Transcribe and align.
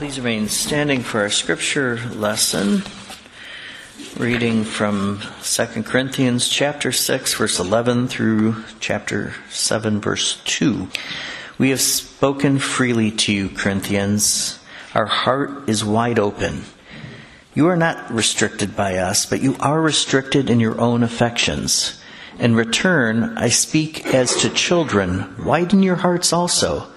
Please 0.00 0.18
remain 0.18 0.48
standing 0.48 1.02
for 1.02 1.20
our 1.20 1.28
scripture 1.28 2.00
lesson. 2.14 2.82
Reading 4.16 4.64
from 4.64 5.20
2 5.42 5.82
Corinthians 5.82 6.48
chapter 6.48 6.90
6 6.90 7.34
verse 7.34 7.58
11 7.60 8.08
through 8.08 8.64
chapter 8.80 9.34
7 9.50 10.00
verse 10.00 10.40
2. 10.44 10.88
We 11.58 11.68
have 11.68 11.82
spoken 11.82 12.58
freely 12.58 13.10
to 13.10 13.30
you, 13.30 13.50
Corinthians. 13.50 14.58
Our 14.94 15.04
heart 15.04 15.68
is 15.68 15.84
wide 15.84 16.18
open. 16.18 16.62
You 17.52 17.66
are 17.66 17.76
not 17.76 18.10
restricted 18.10 18.74
by 18.74 18.96
us, 18.96 19.26
but 19.26 19.42
you 19.42 19.54
are 19.60 19.82
restricted 19.82 20.48
in 20.48 20.60
your 20.60 20.80
own 20.80 21.02
affections. 21.02 22.00
In 22.38 22.54
return, 22.54 23.36
I 23.36 23.50
speak 23.50 24.06
as 24.06 24.34
to 24.36 24.48
children. 24.48 25.44
Widen 25.44 25.82
your 25.82 25.96
hearts 25.96 26.32
also. 26.32 26.90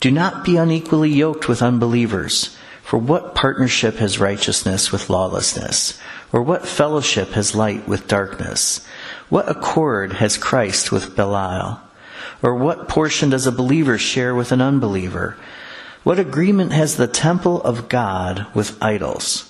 Do 0.00 0.10
not 0.10 0.44
be 0.46 0.56
unequally 0.56 1.10
yoked 1.10 1.46
with 1.46 1.62
unbelievers. 1.62 2.56
For 2.82 2.98
what 2.98 3.34
partnership 3.34 3.96
has 3.96 4.18
righteousness 4.18 4.90
with 4.90 5.10
lawlessness? 5.10 6.00
Or 6.32 6.42
what 6.42 6.66
fellowship 6.66 7.32
has 7.32 7.54
light 7.54 7.86
with 7.86 8.08
darkness? 8.08 8.84
What 9.28 9.48
accord 9.48 10.14
has 10.14 10.38
Christ 10.38 10.90
with 10.90 11.14
Belial? 11.14 11.80
Or 12.42 12.54
what 12.54 12.88
portion 12.88 13.28
does 13.28 13.46
a 13.46 13.52
believer 13.52 13.98
share 13.98 14.34
with 14.34 14.52
an 14.52 14.62
unbeliever? 14.62 15.36
What 16.02 16.18
agreement 16.18 16.72
has 16.72 16.96
the 16.96 17.06
temple 17.06 17.62
of 17.62 17.90
God 17.90 18.46
with 18.54 18.82
idols? 18.82 19.49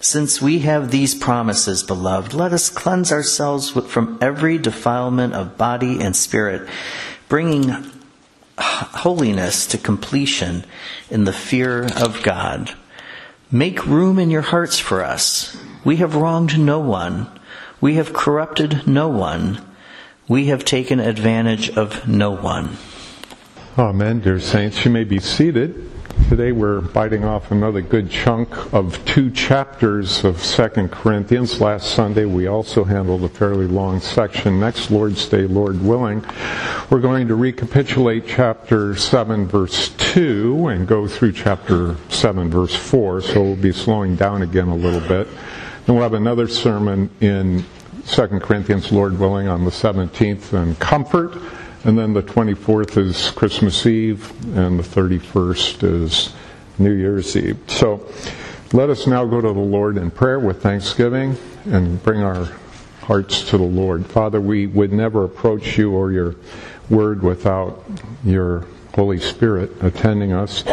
Since 0.00 0.40
we 0.40 0.60
have 0.60 0.90
these 0.90 1.14
promises, 1.14 1.82
beloved, 1.82 2.32
let 2.32 2.52
us 2.52 2.70
cleanse 2.70 3.10
ourselves 3.10 3.70
from 3.70 4.18
every 4.20 4.56
defilement 4.56 5.34
of 5.34 5.58
body 5.58 6.00
and 6.00 6.14
spirit, 6.14 6.68
bringing 7.28 7.74
holiness 8.58 9.66
to 9.68 9.78
completion 9.78 10.64
in 11.10 11.24
the 11.24 11.32
fear 11.32 11.84
of 11.96 12.22
God. 12.22 12.74
Make 13.50 13.86
room 13.86 14.18
in 14.18 14.30
your 14.30 14.42
hearts 14.42 14.78
for 14.78 15.02
us. 15.02 15.56
We 15.84 15.96
have 15.96 16.14
wronged 16.14 16.58
no 16.58 16.78
one. 16.78 17.28
We 17.80 17.94
have 17.94 18.12
corrupted 18.12 18.86
no 18.86 19.08
one. 19.08 19.64
We 20.28 20.46
have 20.46 20.64
taken 20.64 21.00
advantage 21.00 21.70
of 21.70 22.06
no 22.06 22.30
one. 22.30 22.76
Amen, 23.78 24.20
dear 24.20 24.38
saints. 24.38 24.84
You 24.84 24.90
may 24.90 25.04
be 25.04 25.18
seated. 25.18 25.90
Today 26.26 26.52
we're 26.52 26.80
biting 26.80 27.24
off 27.24 27.50
another 27.50 27.80
good 27.80 28.10
chunk 28.10 28.74
of 28.74 29.02
two 29.06 29.30
chapters 29.30 30.24
of 30.24 30.44
Second 30.44 30.90
Corinthians. 30.90 31.60
Last 31.60 31.94
Sunday 31.94 32.26
we 32.26 32.46
also 32.46 32.84
handled 32.84 33.24
a 33.24 33.28
fairly 33.28 33.66
long 33.66 34.00
section. 34.00 34.60
Next 34.60 34.90
Lord's 34.90 35.26
Day, 35.26 35.46
Lord 35.46 35.80
willing, 35.82 36.24
we're 36.90 37.00
going 37.00 37.28
to 37.28 37.34
recapitulate 37.34 38.26
chapter 38.26 38.94
7 38.94 39.46
verse 39.46 39.88
2 39.96 40.68
and 40.68 40.86
go 40.86 41.08
through 41.08 41.32
chapter 41.32 41.96
7 42.10 42.50
verse 42.50 42.74
4, 42.74 43.22
so 43.22 43.42
we'll 43.42 43.56
be 43.56 43.72
slowing 43.72 44.14
down 44.14 44.42
again 44.42 44.68
a 44.68 44.76
little 44.76 45.06
bit. 45.08 45.26
Then 45.86 45.96
we'll 45.96 46.02
have 46.02 46.14
another 46.14 46.48
sermon 46.48 47.08
in 47.20 47.64
Second 48.04 48.42
Corinthians, 48.42 48.92
Lord 48.92 49.18
willing, 49.18 49.48
on 49.48 49.64
the 49.64 49.70
17th 49.70 50.52
and 50.52 50.78
comfort. 50.78 51.34
And 51.84 51.96
then 51.96 52.12
the 52.12 52.22
24th 52.22 52.96
is 52.96 53.30
Christmas 53.30 53.86
Eve, 53.86 54.30
and 54.56 54.80
the 54.80 54.82
31st 54.82 55.84
is 55.84 56.34
New 56.76 56.92
Year's 56.92 57.36
Eve. 57.36 57.56
So 57.68 58.04
let 58.72 58.90
us 58.90 59.06
now 59.06 59.24
go 59.24 59.40
to 59.40 59.52
the 59.52 59.60
Lord 59.60 59.96
in 59.96 60.10
prayer 60.10 60.40
with 60.40 60.60
thanksgiving 60.60 61.36
and 61.66 62.02
bring 62.02 62.20
our 62.20 62.50
hearts 63.02 63.48
to 63.50 63.58
the 63.58 63.64
Lord. 63.64 64.06
Father, 64.06 64.40
we 64.40 64.66
would 64.66 64.92
never 64.92 65.22
approach 65.22 65.78
you 65.78 65.92
or 65.92 66.10
your 66.10 66.34
word 66.90 67.22
without 67.22 67.84
your 68.24 68.66
Holy 68.96 69.20
Spirit 69.20 69.70
attending 69.80 70.32
us, 70.32 70.64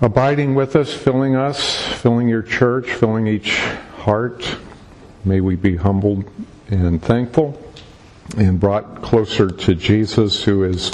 abiding 0.00 0.56
with 0.56 0.74
us, 0.74 0.92
filling 0.92 1.36
us, 1.36 1.76
filling 2.00 2.28
your 2.28 2.42
church, 2.42 2.90
filling 2.90 3.28
each 3.28 3.56
heart. 3.98 4.56
May 5.24 5.40
we 5.40 5.54
be 5.54 5.76
humbled 5.76 6.24
and 6.70 7.00
thankful 7.00 7.61
and 8.36 8.58
brought 8.58 9.02
closer 9.02 9.48
to 9.48 9.74
Jesus, 9.74 10.44
who 10.44 10.64
is 10.64 10.92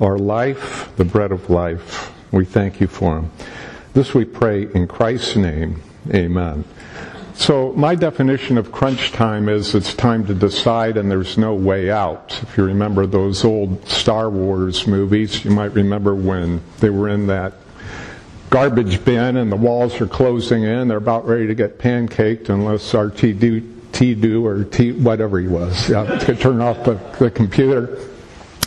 our 0.00 0.18
life, 0.18 0.90
the 0.96 1.04
bread 1.04 1.32
of 1.32 1.50
life. 1.50 2.12
We 2.32 2.44
thank 2.44 2.80
you 2.80 2.86
for 2.86 3.18
him. 3.18 3.30
This 3.92 4.14
we 4.14 4.24
pray 4.24 4.68
in 4.74 4.86
Christ's 4.86 5.36
name. 5.36 5.82
Amen. 6.12 6.64
So 7.34 7.72
my 7.72 7.94
definition 7.94 8.58
of 8.58 8.72
crunch 8.72 9.12
time 9.12 9.48
is 9.48 9.74
it's 9.74 9.94
time 9.94 10.26
to 10.26 10.34
decide 10.34 10.96
and 10.96 11.10
there's 11.10 11.38
no 11.38 11.54
way 11.54 11.90
out. 11.90 12.38
If 12.42 12.56
you 12.56 12.64
remember 12.64 13.06
those 13.06 13.44
old 13.44 13.86
Star 13.88 14.30
Wars 14.30 14.86
movies, 14.86 15.44
you 15.44 15.50
might 15.50 15.72
remember 15.72 16.14
when 16.14 16.62
they 16.80 16.90
were 16.90 17.08
in 17.08 17.26
that 17.28 17.54
garbage 18.50 19.02
bin 19.04 19.38
and 19.38 19.50
the 19.50 19.56
walls 19.56 19.98
are 20.00 20.06
closing 20.06 20.62
in, 20.62 20.88
they're 20.88 20.98
about 20.98 21.26
ready 21.26 21.46
to 21.46 21.54
get 21.54 21.78
pancaked 21.78 22.50
unless 22.50 22.82
R2D2 24.02 24.14
T-do 24.14 24.46
or 24.46 24.64
T, 24.64 24.92
whatever 24.92 25.38
he 25.38 25.46
was, 25.46 25.88
yeah, 25.88 26.04
to 26.18 26.34
turn 26.34 26.60
off 26.60 26.84
the, 26.84 26.94
the 27.20 27.30
computer. 27.30 27.98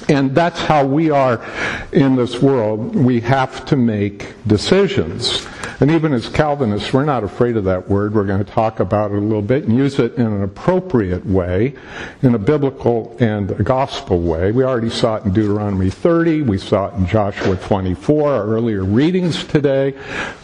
And 0.07 0.35
that's 0.35 0.59
how 0.59 0.85
we 0.85 1.09
are 1.09 1.43
in 1.91 2.15
this 2.15 2.41
world. 2.41 2.95
We 2.95 3.21
have 3.21 3.65
to 3.65 3.75
make 3.75 4.33
decisions. 4.45 5.45
And 5.79 5.91
even 5.91 6.13
as 6.13 6.29
Calvinists, 6.29 6.93
we're 6.93 7.05
not 7.05 7.23
afraid 7.23 7.57
of 7.57 7.65
that 7.65 7.89
word. 7.89 8.13
We're 8.13 8.23
going 8.23 8.43
to 8.43 8.49
talk 8.49 8.79
about 8.79 9.11
it 9.11 9.17
a 9.17 9.21
little 9.21 9.41
bit 9.41 9.65
and 9.65 9.75
use 9.75 9.99
it 9.99 10.13
in 10.15 10.25
an 10.25 10.43
appropriate 10.43 11.25
way, 11.25 11.73
in 12.21 12.35
a 12.35 12.39
biblical 12.39 13.15
and 13.19 13.51
a 13.51 13.63
gospel 13.63 14.21
way. 14.21 14.51
We 14.51 14.63
already 14.63 14.89
saw 14.89 15.17
it 15.17 15.25
in 15.25 15.33
Deuteronomy 15.33 15.89
30. 15.89 16.43
We 16.43 16.59
saw 16.59 16.87
it 16.87 16.93
in 16.93 17.05
Joshua 17.07 17.57
24, 17.57 18.31
our 18.31 18.45
earlier 18.45 18.83
readings 18.83 19.43
today. 19.43 19.95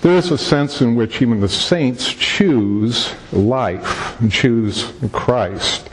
There 0.02 0.18
is 0.18 0.32
a 0.32 0.38
sense 0.38 0.82
in 0.82 0.96
which 0.96 1.22
even 1.22 1.40
the 1.40 1.50
saints 1.50 2.12
choose 2.12 3.14
life 3.32 4.20
and 4.20 4.32
choose 4.32 4.92
Christ. 5.14 5.90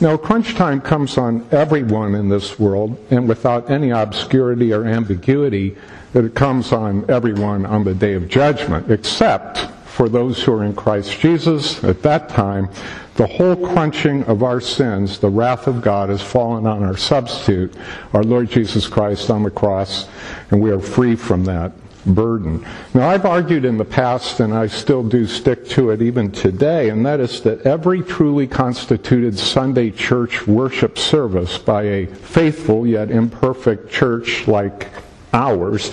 Now, 0.00 0.16
crunch 0.16 0.54
time 0.54 0.80
comes 0.80 1.16
on 1.16 1.46
everyone 1.52 2.16
in 2.16 2.28
this 2.28 2.58
world, 2.58 2.98
and 3.10 3.28
without 3.28 3.70
any 3.70 3.90
obscurity 3.90 4.72
or 4.72 4.84
ambiguity, 4.84 5.76
that 6.12 6.24
it 6.24 6.34
comes 6.34 6.72
on 6.72 7.08
everyone 7.08 7.64
on 7.64 7.84
the 7.84 7.94
day 7.94 8.14
of 8.14 8.28
judgment, 8.28 8.90
except 8.90 9.58
for 9.86 10.08
those 10.08 10.42
who 10.42 10.52
are 10.54 10.64
in 10.64 10.74
Christ 10.74 11.20
Jesus. 11.20 11.82
At 11.84 12.02
that 12.02 12.28
time, 12.28 12.68
the 13.14 13.26
whole 13.26 13.54
crunching 13.54 14.24
of 14.24 14.42
our 14.42 14.60
sins, 14.60 15.20
the 15.20 15.30
wrath 15.30 15.68
of 15.68 15.80
God, 15.80 16.08
has 16.08 16.20
fallen 16.20 16.66
on 16.66 16.82
our 16.82 16.96
substitute, 16.96 17.72
our 18.12 18.24
Lord 18.24 18.50
Jesus 18.50 18.88
Christ 18.88 19.30
on 19.30 19.44
the 19.44 19.50
cross, 19.50 20.08
and 20.50 20.60
we 20.60 20.72
are 20.72 20.80
free 20.80 21.14
from 21.14 21.44
that 21.44 21.70
burden. 22.06 22.66
Now, 22.92 23.08
I've 23.08 23.24
argued 23.24 23.64
in 23.64 23.78
the 23.78 23.84
past, 23.84 24.40
and 24.40 24.54
I 24.54 24.66
still 24.66 25.02
do 25.02 25.26
stick 25.26 25.68
to 25.70 25.90
it 25.90 26.02
even 26.02 26.30
today, 26.30 26.90
and 26.90 27.04
that 27.06 27.20
is 27.20 27.40
that 27.42 27.62
every 27.62 28.02
truly 28.02 28.46
constituted 28.46 29.38
Sunday 29.38 29.90
church 29.90 30.46
worship 30.46 30.98
service 30.98 31.58
by 31.58 31.82
a 31.82 32.06
faithful 32.06 32.86
yet 32.86 33.10
imperfect 33.10 33.90
church 33.90 34.46
like 34.46 34.88
ours, 35.32 35.92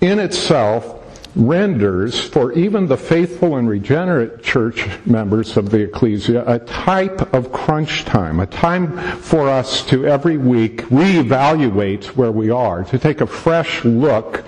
in 0.00 0.18
itself 0.18 0.95
renders 1.36 2.18
for 2.18 2.52
even 2.52 2.86
the 2.86 2.96
faithful 2.96 3.56
and 3.56 3.68
regenerate 3.68 4.42
church 4.42 4.88
members 5.04 5.56
of 5.58 5.70
the 5.70 5.80
ecclesia 5.80 6.42
a 6.46 6.58
type 6.60 7.34
of 7.34 7.52
crunch 7.52 8.04
time, 8.06 8.40
a 8.40 8.46
time 8.46 8.96
for 9.18 9.48
us 9.48 9.84
to 9.84 10.06
every 10.06 10.38
week 10.38 10.82
reevaluate 10.84 12.04
where 12.16 12.32
we 12.32 12.50
are, 12.50 12.84
to 12.84 12.98
take 12.98 13.20
a 13.20 13.26
fresh 13.26 13.84
look 13.84 14.44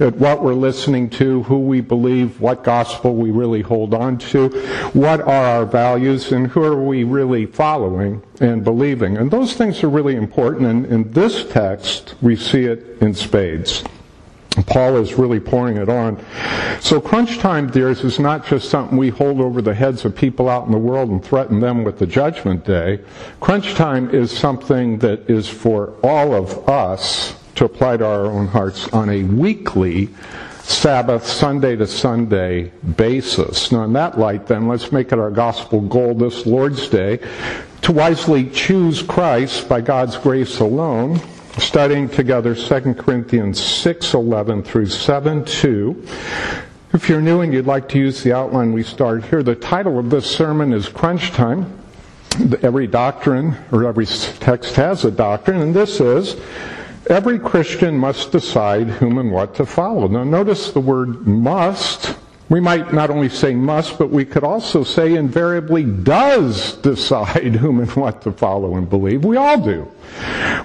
at 0.00 0.16
what 0.16 0.42
we're 0.42 0.52
listening 0.52 1.08
to, 1.08 1.44
who 1.44 1.58
we 1.58 1.80
believe, 1.80 2.40
what 2.40 2.64
gospel 2.64 3.14
we 3.14 3.30
really 3.30 3.62
hold 3.62 3.94
on 3.94 4.18
to, 4.18 4.48
what 4.92 5.20
are 5.20 5.44
our 5.44 5.64
values, 5.64 6.32
and 6.32 6.48
who 6.48 6.64
are 6.64 6.82
we 6.82 7.04
really 7.04 7.46
following 7.46 8.20
and 8.40 8.64
believing. 8.64 9.16
And 9.16 9.30
those 9.30 9.54
things 9.54 9.84
are 9.84 9.88
really 9.88 10.16
important, 10.16 10.66
and 10.66 10.86
in 10.86 11.12
this 11.12 11.48
text, 11.48 12.16
we 12.20 12.34
see 12.34 12.64
it 12.64 13.00
in 13.00 13.14
spades. 13.14 13.84
Paul 14.66 14.96
is 14.98 15.14
really 15.14 15.40
pouring 15.40 15.76
it 15.76 15.88
on. 15.88 16.22
So 16.80 17.00
crunch 17.00 17.38
time, 17.38 17.70
dears, 17.70 18.04
is 18.04 18.18
not 18.18 18.46
just 18.46 18.68
something 18.68 18.96
we 18.96 19.08
hold 19.08 19.40
over 19.40 19.62
the 19.62 19.74
heads 19.74 20.04
of 20.04 20.14
people 20.14 20.48
out 20.48 20.66
in 20.66 20.72
the 20.72 20.78
world 20.78 21.10
and 21.10 21.24
threaten 21.24 21.60
them 21.60 21.84
with 21.84 21.98
the 21.98 22.06
judgment 22.06 22.64
day. 22.64 23.00
Crunch 23.40 23.74
time 23.74 24.10
is 24.10 24.30
something 24.30 24.98
that 24.98 25.28
is 25.30 25.48
for 25.48 25.94
all 26.02 26.34
of 26.34 26.68
us 26.68 27.36
to 27.54 27.64
apply 27.64 27.98
to 27.98 28.06
our 28.06 28.26
own 28.26 28.46
hearts 28.46 28.88
on 28.88 29.08
a 29.08 29.22
weekly 29.24 30.08
Sabbath, 30.62 31.26
Sunday 31.26 31.76
to 31.76 31.86
Sunday 31.86 32.72
basis. 32.96 33.72
Now, 33.72 33.84
in 33.84 33.92
that 33.94 34.18
light, 34.18 34.46
then, 34.46 34.68
let's 34.68 34.92
make 34.92 35.12
it 35.12 35.18
our 35.18 35.30
gospel 35.30 35.80
goal 35.80 36.14
this 36.14 36.46
Lord's 36.46 36.88
Day 36.88 37.18
to 37.82 37.92
wisely 37.92 38.48
choose 38.50 39.02
Christ 39.02 39.68
by 39.68 39.80
God's 39.80 40.16
grace 40.16 40.60
alone, 40.60 41.20
studying 41.58 42.08
together 42.08 42.54
2 42.54 42.94
Corinthians 42.94 43.62
6 43.62 44.14
11 44.14 44.62
through 44.62 44.86
7 44.86 45.44
2. 45.44 46.06
If 46.94 47.08
you're 47.08 47.20
new 47.20 47.40
and 47.40 47.52
you'd 47.52 47.66
like 47.66 47.88
to 47.90 47.98
use 47.98 48.22
the 48.22 48.32
outline 48.34 48.72
we 48.72 48.82
start 48.82 49.24
here, 49.24 49.42
the 49.42 49.54
title 49.54 49.98
of 49.98 50.10
this 50.10 50.30
sermon 50.30 50.72
is 50.72 50.88
Crunch 50.88 51.30
Time. 51.30 51.78
Every 52.62 52.86
doctrine 52.86 53.56
or 53.70 53.84
every 53.84 54.06
text 54.06 54.76
has 54.76 55.04
a 55.04 55.10
doctrine, 55.10 55.60
and 55.60 55.74
this 55.74 56.00
is 56.00 56.36
every 57.08 57.38
Christian 57.38 57.96
must 57.96 58.32
decide 58.32 58.88
whom 58.88 59.18
and 59.18 59.30
what 59.30 59.54
to 59.56 59.66
follow. 59.66 60.06
Now, 60.08 60.24
notice 60.24 60.70
the 60.70 60.80
word 60.80 61.26
must. 61.26 62.16
We 62.48 62.60
might 62.60 62.92
not 62.92 63.10
only 63.10 63.28
say 63.28 63.54
must, 63.54 63.98
but 63.98 64.10
we 64.10 64.24
could 64.24 64.44
also 64.44 64.84
say 64.84 65.14
invariably 65.14 65.84
does 65.84 66.74
decide 66.76 67.54
whom 67.56 67.80
and 67.80 67.90
what 67.92 68.22
to 68.22 68.32
follow 68.32 68.76
and 68.76 68.88
believe. 68.88 69.24
We 69.24 69.36
all 69.36 69.62
do. 69.62 69.90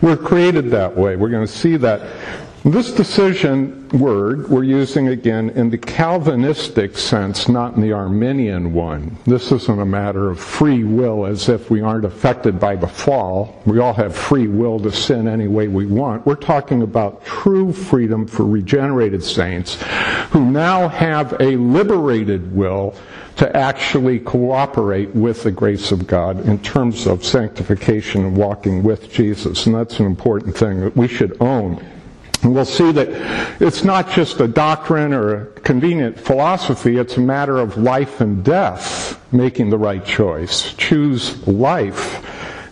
We're 0.01 0.17
created 0.17 0.71
that 0.71 0.95
way. 0.95 1.15
We're 1.15 1.29
going 1.29 1.47
to 1.47 1.51
see 1.51 1.77
that 1.77 2.01
this 2.71 2.91
decision 2.91 3.87
word 3.89 4.49
we're 4.49 4.63
using 4.63 5.07
again 5.07 5.51
in 5.51 5.69
the 5.69 5.77
Calvinistic 5.77 6.97
sense, 6.97 7.47
not 7.47 7.75
in 7.75 7.81
the 7.81 7.93
Arminian 7.93 8.73
one. 8.73 9.15
This 9.25 9.51
isn't 9.51 9.79
a 9.79 9.85
matter 9.85 10.29
of 10.29 10.39
free 10.39 10.83
will 10.83 11.25
as 11.25 11.47
if 11.47 11.69
we 11.69 11.81
aren't 11.81 12.03
affected 12.03 12.59
by 12.59 12.75
the 12.75 12.87
fall. 12.87 13.61
We 13.65 13.79
all 13.79 13.93
have 13.93 14.15
free 14.15 14.47
will 14.47 14.79
to 14.81 14.91
sin 14.91 15.27
any 15.27 15.47
way 15.47 15.67
we 15.67 15.85
want. 15.85 16.25
We're 16.25 16.35
talking 16.35 16.81
about 16.81 17.23
true 17.25 17.71
freedom 17.71 18.27
for 18.27 18.45
regenerated 18.45 19.23
saints 19.23 19.77
who 20.31 20.51
now 20.51 20.89
have 20.89 21.39
a 21.39 21.55
liberated 21.55 22.53
will 22.53 22.95
to 23.37 23.55
actually 23.55 24.19
cooperate 24.19 25.15
with 25.15 25.43
the 25.43 25.51
grace 25.51 25.91
of 25.91 26.07
God 26.07 26.45
in 26.47 26.59
terms 26.59 27.05
of 27.05 27.23
sanctification 27.23 28.25
and 28.25 28.35
walking 28.35 28.83
with 28.83 29.11
Jesus. 29.11 29.67
And 29.67 29.75
that's 29.75 29.99
an 29.99 30.07
important 30.07 30.57
thing 30.57 30.81
that 30.81 30.97
we 30.97 31.07
should 31.07 31.37
own. 31.39 31.85
And 32.43 32.53
we'll 32.53 32.65
see 32.65 32.91
that 32.91 33.07
it's 33.61 33.83
not 33.83 34.11
just 34.11 34.39
a 34.39 34.47
doctrine 34.47 35.13
or 35.13 35.35
a 35.35 35.45
convenient 35.61 36.19
philosophy, 36.19 36.97
it's 36.97 37.17
a 37.17 37.21
matter 37.21 37.57
of 37.57 37.77
life 37.77 38.21
and 38.21 38.43
death, 38.43 39.19
making 39.33 39.69
the 39.69 39.77
right 39.77 40.05
choice. 40.05 40.73
Choose 40.73 41.45
life. 41.47 42.23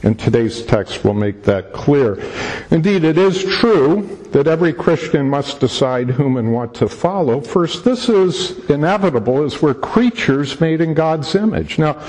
And 0.05 0.17
today's 0.19 0.63
text 0.63 1.03
will 1.03 1.15
make 1.15 1.41
that 1.43 1.73
clear. 1.73 2.23
Indeed, 2.69 3.03
it 3.03 3.17
is 3.17 3.43
true 3.43 4.19
that 4.33 4.47
every 4.47 4.71
Christian 4.71 5.27
must 5.27 5.59
decide 5.59 6.11
whom 6.11 6.37
and 6.37 6.53
what 6.53 6.75
to 6.75 6.87
follow. 6.87 7.41
First, 7.41 7.83
this 7.83 8.07
is 8.07 8.59
inevitable 8.69 9.43
as 9.43 9.63
we're 9.63 9.73
creatures 9.73 10.61
made 10.61 10.79
in 10.79 10.93
God's 10.93 11.33
image. 11.33 11.79
Now, 11.79 11.99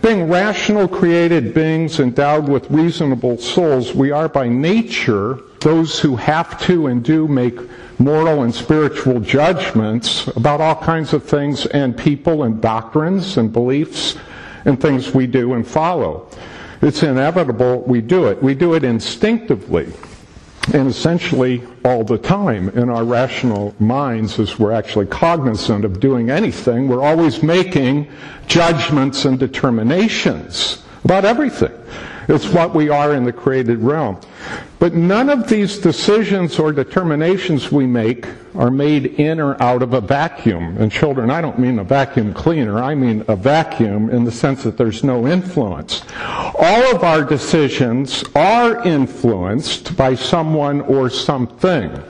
being 0.00 0.30
rational 0.30 0.88
created 0.88 1.52
beings 1.52 2.00
endowed 2.00 2.48
with 2.48 2.70
reasonable 2.70 3.36
souls, 3.36 3.94
we 3.94 4.10
are 4.10 4.30
by 4.30 4.48
nature 4.48 5.40
those 5.60 6.00
who 6.00 6.16
have 6.16 6.58
to 6.62 6.86
and 6.86 7.04
do 7.04 7.28
make 7.28 7.58
moral 7.98 8.44
and 8.44 8.54
spiritual 8.54 9.20
judgments 9.20 10.26
about 10.28 10.60
all 10.62 10.76
kinds 10.76 11.12
of 11.12 11.22
things 11.22 11.66
and 11.66 11.96
people 11.98 12.44
and 12.44 12.62
doctrines 12.62 13.36
and 13.36 13.52
beliefs 13.52 14.16
and 14.64 14.80
things 14.80 15.12
we 15.12 15.26
do 15.26 15.52
and 15.52 15.66
follow. 15.66 16.28
It's 16.82 17.04
inevitable 17.04 17.82
we 17.82 18.00
do 18.00 18.26
it. 18.26 18.42
We 18.42 18.54
do 18.54 18.74
it 18.74 18.82
instinctively 18.82 19.92
and 20.74 20.88
essentially 20.88 21.62
all 21.84 22.04
the 22.04 22.18
time 22.18 22.68
in 22.70 22.88
our 22.88 23.04
rational 23.04 23.74
minds 23.78 24.38
as 24.38 24.58
we're 24.58 24.72
actually 24.72 25.06
cognizant 25.06 25.84
of 25.84 26.00
doing 26.00 26.30
anything. 26.30 26.88
We're 26.88 27.02
always 27.02 27.42
making 27.42 28.08
judgments 28.46 29.24
and 29.24 29.38
determinations 29.38 30.84
about 31.04 31.24
everything. 31.24 31.72
It's 32.28 32.48
what 32.48 32.74
we 32.74 32.88
are 32.88 33.14
in 33.14 33.24
the 33.24 33.32
created 33.32 33.78
realm. 33.78 34.18
But 34.78 34.94
none 34.94 35.30
of 35.30 35.48
these 35.48 35.78
decisions 35.78 36.58
or 36.58 36.72
determinations 36.72 37.70
we 37.70 37.86
make 37.86 38.26
are 38.54 38.70
made 38.70 39.06
in 39.06 39.40
or 39.40 39.60
out 39.62 39.82
of 39.82 39.94
a 39.94 40.00
vacuum. 40.00 40.76
And 40.78 40.90
children, 40.90 41.30
I 41.30 41.40
don't 41.40 41.58
mean 41.58 41.78
a 41.78 41.84
vacuum 41.84 42.34
cleaner, 42.34 42.82
I 42.82 42.94
mean 42.94 43.24
a 43.28 43.36
vacuum 43.36 44.10
in 44.10 44.24
the 44.24 44.32
sense 44.32 44.62
that 44.64 44.76
there's 44.76 45.04
no 45.04 45.26
influence. 45.26 46.02
All 46.18 46.94
of 46.94 47.04
our 47.04 47.24
decisions 47.24 48.24
are 48.34 48.86
influenced 48.86 49.96
by 49.96 50.14
someone 50.14 50.80
or 50.82 51.10
something 51.10 52.02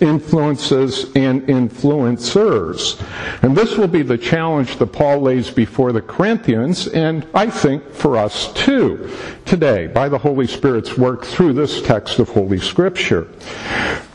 influences 0.00 1.04
and 1.14 1.42
influencers. 1.42 3.00
And 3.42 3.56
this 3.56 3.76
will 3.76 3.88
be 3.88 4.02
the 4.02 4.18
challenge 4.18 4.76
that 4.78 4.88
Paul 4.88 5.20
lays 5.20 5.50
before 5.50 5.92
the 5.92 6.02
Corinthians, 6.02 6.88
and 6.88 7.26
I 7.34 7.48
think 7.48 7.90
for 7.92 8.16
us 8.16 8.52
too, 8.52 9.10
today, 9.44 9.86
by 9.86 10.08
the 10.08 10.18
Holy 10.18 10.46
Spirit's 10.46 10.96
work 10.96 11.24
through 11.24 11.54
this 11.54 11.82
text 11.82 12.18
of 12.18 12.28
Holy 12.28 12.58
Scripture. 12.58 13.28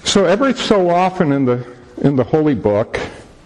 So 0.04 0.26
every 0.26 0.54
so 0.54 0.90
often 0.90 1.32
in 1.32 1.46
the, 1.46 1.68
in 1.98 2.16
the 2.16 2.24
Holy 2.24 2.56
Book, 2.56 3.00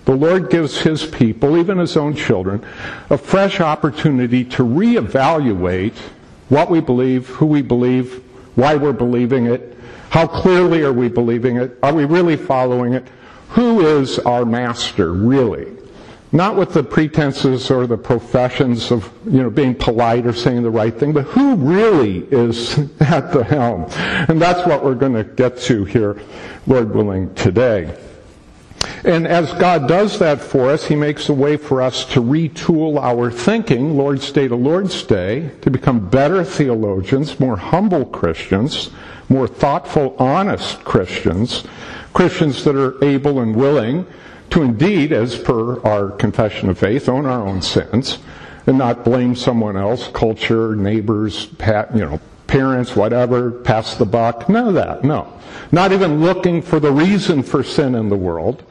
the 0.05 0.15
Lord 0.15 0.49
gives 0.49 0.79
His 0.79 1.05
people, 1.05 1.57
even 1.57 1.77
His 1.77 1.97
own 1.97 2.15
children, 2.15 2.65
a 3.09 3.17
fresh 3.17 3.59
opportunity 3.59 4.43
to 4.45 4.63
reevaluate 4.63 5.97
what 6.49 6.69
we 6.69 6.79
believe, 6.79 7.27
who 7.27 7.45
we 7.47 7.61
believe, 7.61 8.23
why 8.55 8.75
we're 8.75 8.93
believing 8.93 9.47
it, 9.47 9.74
how 10.15 10.25
clearly 10.25 10.81
are 10.81 10.93
we 10.93 11.09
believing 11.09 11.57
it? 11.57 11.77
Are 11.83 11.93
we 11.93 12.05
really 12.05 12.37
following 12.37 12.93
it? 12.93 13.05
Who 13.49 13.85
is 13.85 14.17
our 14.19 14.45
master, 14.45 15.11
really? 15.11 15.75
Not 16.31 16.55
with 16.55 16.73
the 16.73 16.83
pretenses 16.83 17.69
or 17.69 17.85
the 17.85 17.97
professions 17.97 18.93
of, 18.93 19.11
you 19.25 19.43
know, 19.43 19.49
being 19.49 19.75
polite 19.75 20.25
or 20.25 20.31
saying 20.31 20.63
the 20.63 20.69
right 20.69 20.97
thing, 20.97 21.11
but 21.11 21.23
who 21.23 21.55
really 21.55 22.19
is 22.31 22.79
at 23.01 23.33
the 23.33 23.43
helm? 23.43 23.87
And 24.29 24.41
that's 24.41 24.65
what 24.65 24.85
we're 24.85 24.95
going 24.95 25.15
to 25.15 25.25
get 25.25 25.57
to 25.63 25.83
here, 25.83 26.17
Lord 26.65 26.95
willing, 26.95 27.35
today. 27.35 27.93
And 29.03 29.27
as 29.27 29.51
God 29.55 29.85
does 29.85 30.17
that 30.19 30.39
for 30.39 30.69
us, 30.69 30.85
He 30.85 30.95
makes 30.95 31.27
a 31.27 31.33
way 31.33 31.57
for 31.57 31.81
us 31.81 32.05
to 32.13 32.21
retool 32.21 33.01
our 33.01 33.31
thinking, 33.31 33.97
Lord's 33.97 34.31
Day 34.31 34.47
to 34.47 34.55
Lord's 34.55 35.03
Day, 35.03 35.51
to 35.59 35.69
become 35.69 36.07
better 36.07 36.45
theologians, 36.45 37.37
more 37.37 37.57
humble 37.57 38.05
Christians, 38.05 38.91
more 39.29 39.47
thoughtful, 39.47 40.15
honest 40.19 40.83
Christians, 40.83 41.63
Christians 42.13 42.63
that 42.63 42.75
are 42.75 43.03
able 43.03 43.39
and 43.39 43.55
willing 43.55 44.05
to 44.51 44.61
indeed, 44.61 45.11
as 45.11 45.37
per 45.37 45.81
our 45.81 46.11
confession 46.11 46.69
of 46.69 46.77
faith, 46.77 47.09
own 47.09 47.25
our 47.25 47.45
own 47.45 47.61
sins 47.61 48.19
and 48.67 48.77
not 48.77 49.03
blame 49.03 49.35
someone 49.35 49.77
else, 49.77 50.07
culture, 50.09 50.75
neighbors, 50.75 51.49
you 51.93 52.01
know, 52.01 52.19
parents, 52.47 52.95
whatever, 52.95 53.51
pass 53.51 53.95
the 53.95 54.05
buck. 54.05 54.49
None 54.49 54.67
of 54.69 54.73
that, 54.75 55.03
no. 55.03 55.31
Not 55.71 55.91
even 55.91 56.21
looking 56.21 56.61
for 56.61 56.79
the 56.79 56.91
reason 56.91 57.43
for 57.43 57.63
sin 57.63 57.95
in 57.95 58.09
the 58.09 58.15
world, 58.15 58.63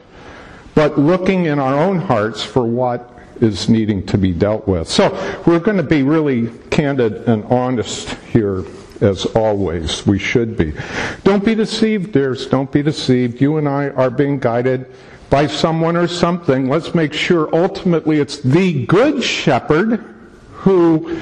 but 0.73 0.97
looking 0.97 1.45
in 1.45 1.59
our 1.59 1.77
own 1.77 1.99
hearts 1.99 2.43
for 2.43 2.65
what 2.65 3.11
is 3.41 3.69
needing 3.69 4.05
to 4.07 4.17
be 4.17 4.31
dealt 4.31 4.67
with. 4.67 4.87
So 4.87 5.11
we're 5.45 5.59
going 5.59 5.77
to 5.77 5.83
be 5.83 6.03
really 6.03 6.49
candid 6.69 7.27
and 7.27 7.43
honest 7.45 8.09
here 8.31 8.63
as 9.01 9.25
always 9.27 10.05
we 10.05 10.19
should 10.19 10.57
be. 10.57 10.73
Don't 11.23 11.43
be 11.43 11.55
deceived, 11.55 12.11
dears. 12.11 12.47
Don't 12.47 12.71
be 12.71 12.81
deceived. 12.81 13.41
You 13.41 13.57
and 13.57 13.67
I 13.67 13.89
are 13.89 14.09
being 14.09 14.39
guided 14.39 14.85
by 15.29 15.47
someone 15.47 15.95
or 15.95 16.07
something. 16.07 16.69
Let's 16.69 16.95
make 16.95 17.13
sure 17.13 17.53
ultimately 17.53 18.19
it's 18.19 18.39
the 18.39 18.85
good 18.85 19.23
shepherd 19.23 20.03
who 20.51 21.19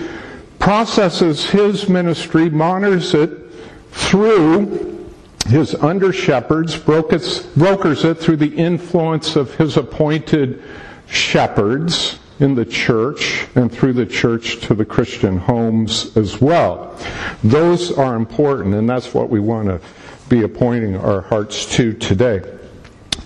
processes 0.60 1.50
his 1.50 1.90
ministry, 1.90 2.50
monitors 2.50 3.14
it 3.14 3.52
through 3.92 5.12
his 5.48 5.76
under 5.76 6.14
shepherds, 6.14 6.78
brokers 6.78 8.06
it 8.06 8.16
through 8.16 8.38
the 8.38 8.56
influence 8.56 9.36
of 9.36 9.54
his 9.56 9.76
appointed 9.78 10.64
shepherds 11.08 12.20
in 12.44 12.54
the 12.56 12.66
church 12.66 13.48
and 13.56 13.72
through 13.72 13.94
the 13.94 14.06
church 14.06 14.60
to 14.60 14.76
the 14.76 14.84
Christian 14.84 15.38
homes 15.38 16.16
as 16.18 16.42
well. 16.42 16.96
Those 17.44 17.98
are 17.98 18.16
important, 18.16 18.76
and 18.76 18.88
that's 18.88 19.14
what 19.14 19.30
we 19.30 19.40
want 19.40 19.70
to 19.70 19.80
be 20.28 20.44
appointing 20.44 20.98
our 20.98 21.22
hearts 21.22 21.66
to 21.78 21.94
today. 21.94 22.42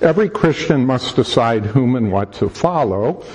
Every 0.02 0.30
Christian 0.30 0.86
must 0.86 1.16
decide 1.16 1.66
whom 1.66 1.96
and 1.96 2.12
what 2.12 2.32
to 2.34 2.48
follow. 2.48 3.26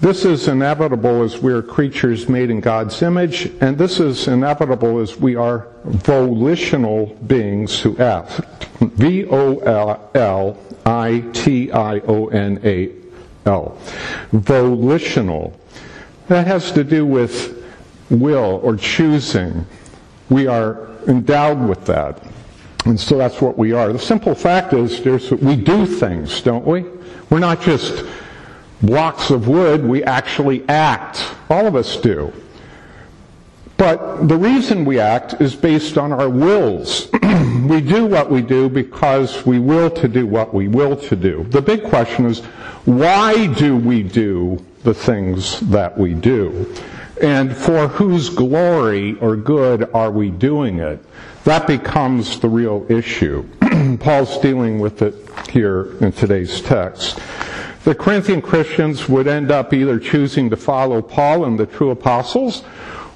This 0.00 0.26
is 0.26 0.46
inevitable 0.48 1.22
as 1.22 1.38
we 1.38 1.54
are 1.54 1.62
creatures 1.62 2.28
made 2.28 2.50
in 2.50 2.60
God's 2.60 3.00
image, 3.00 3.50
and 3.62 3.78
this 3.78 3.98
is 3.98 4.28
inevitable 4.28 4.98
as 5.00 5.16
we 5.16 5.36
are 5.36 5.68
volitional 5.84 7.06
beings 7.26 7.80
who 7.80 7.96
act. 7.96 8.42
V 8.80 9.24
O 9.30 9.58
L 10.14 10.58
I 10.84 11.24
T 11.32 11.72
I 11.72 12.00
O 12.00 12.26
N 12.28 12.60
A 12.62 13.05
L. 13.46 13.78
Volitional. 14.32 15.58
That 16.28 16.46
has 16.46 16.72
to 16.72 16.84
do 16.84 17.06
with 17.06 17.64
will 18.10 18.60
or 18.62 18.76
choosing. 18.76 19.64
We 20.28 20.46
are 20.46 20.88
endowed 21.06 21.68
with 21.68 21.84
that. 21.86 22.22
And 22.84 22.98
so 22.98 23.16
that's 23.18 23.40
what 23.40 23.56
we 23.56 23.72
are. 23.72 23.92
The 23.92 23.98
simple 23.98 24.34
fact 24.34 24.72
is, 24.72 25.00
we 25.30 25.56
do 25.56 25.86
things, 25.86 26.40
don't 26.40 26.66
we? 26.66 26.84
We're 27.30 27.40
not 27.40 27.60
just 27.60 28.04
blocks 28.82 29.30
of 29.30 29.48
wood, 29.48 29.84
we 29.84 30.04
actually 30.04 30.68
act. 30.68 31.24
All 31.50 31.66
of 31.66 31.74
us 31.74 31.96
do. 31.96 32.32
But 33.76 34.28
the 34.28 34.36
reason 34.36 34.84
we 34.84 35.00
act 35.00 35.34
is 35.40 35.54
based 35.54 35.98
on 35.98 36.12
our 36.12 36.30
wills. 36.30 37.10
we 37.68 37.80
do 37.80 38.06
what 38.06 38.30
we 38.30 38.40
do 38.40 38.68
because 38.68 39.44
we 39.44 39.58
will 39.58 39.90
to 39.90 40.08
do 40.08 40.26
what 40.26 40.54
we 40.54 40.68
will 40.68 40.96
to 40.96 41.16
do. 41.16 41.44
The 41.50 41.60
big 41.60 41.84
question 41.84 42.24
is, 42.26 42.42
why 42.86 43.48
do 43.48 43.76
we 43.76 44.04
do 44.04 44.64
the 44.84 44.94
things 44.94 45.58
that 45.60 45.98
we 45.98 46.14
do? 46.14 46.72
And 47.20 47.54
for 47.54 47.88
whose 47.88 48.30
glory 48.30 49.18
or 49.18 49.36
good 49.36 49.90
are 49.92 50.12
we 50.12 50.30
doing 50.30 50.78
it? 50.78 51.04
That 51.42 51.66
becomes 51.66 52.38
the 52.38 52.48
real 52.48 52.86
issue. 52.88 53.44
Paul's 54.00 54.38
dealing 54.38 54.78
with 54.78 55.02
it 55.02 55.14
here 55.50 55.96
in 55.98 56.12
today's 56.12 56.60
text. 56.60 57.18
The 57.82 57.94
Corinthian 57.94 58.40
Christians 58.40 59.08
would 59.08 59.26
end 59.26 59.50
up 59.50 59.72
either 59.72 59.98
choosing 59.98 60.48
to 60.50 60.56
follow 60.56 61.02
Paul 61.02 61.44
and 61.44 61.58
the 61.58 61.66
true 61.66 61.90
apostles 61.90 62.62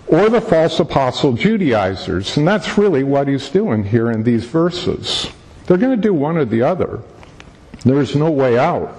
or 0.08 0.28
the 0.28 0.40
false 0.40 0.80
apostle 0.80 1.34
Judaizers. 1.34 2.36
And 2.36 2.46
that's 2.46 2.76
really 2.76 3.04
what 3.04 3.28
he's 3.28 3.48
doing 3.48 3.84
here 3.84 4.10
in 4.10 4.24
these 4.24 4.44
verses. 4.44 5.28
They're 5.66 5.76
going 5.76 5.94
to 5.94 6.02
do 6.02 6.12
one 6.12 6.36
or 6.36 6.44
the 6.44 6.62
other. 6.62 7.00
There's 7.84 8.16
no 8.16 8.30
way 8.32 8.58
out. 8.58 8.96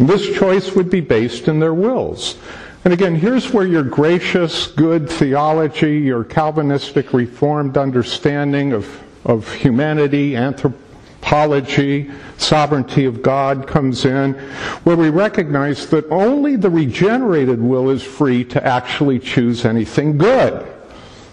This 0.00 0.34
choice 0.34 0.74
would 0.74 0.88
be 0.88 1.02
based 1.02 1.46
in 1.46 1.60
their 1.60 1.74
wills. 1.74 2.38
And 2.84 2.94
again, 2.94 3.14
here's 3.14 3.52
where 3.52 3.66
your 3.66 3.82
gracious, 3.82 4.68
good 4.68 5.10
theology, 5.10 5.98
your 5.98 6.24
Calvinistic 6.24 7.12
reformed 7.12 7.76
understanding 7.76 8.72
of, 8.72 8.88
of 9.26 9.52
humanity, 9.52 10.34
anthropology, 10.36 12.10
sovereignty 12.38 13.04
of 13.04 13.20
God 13.20 13.66
comes 13.66 14.06
in, 14.06 14.32
where 14.84 14.96
we 14.96 15.10
recognize 15.10 15.86
that 15.90 16.10
only 16.10 16.56
the 16.56 16.70
regenerated 16.70 17.60
will 17.60 17.90
is 17.90 18.02
free 18.02 18.42
to 18.44 18.66
actually 18.66 19.18
choose 19.18 19.66
anything 19.66 20.16
good. 20.16 20.79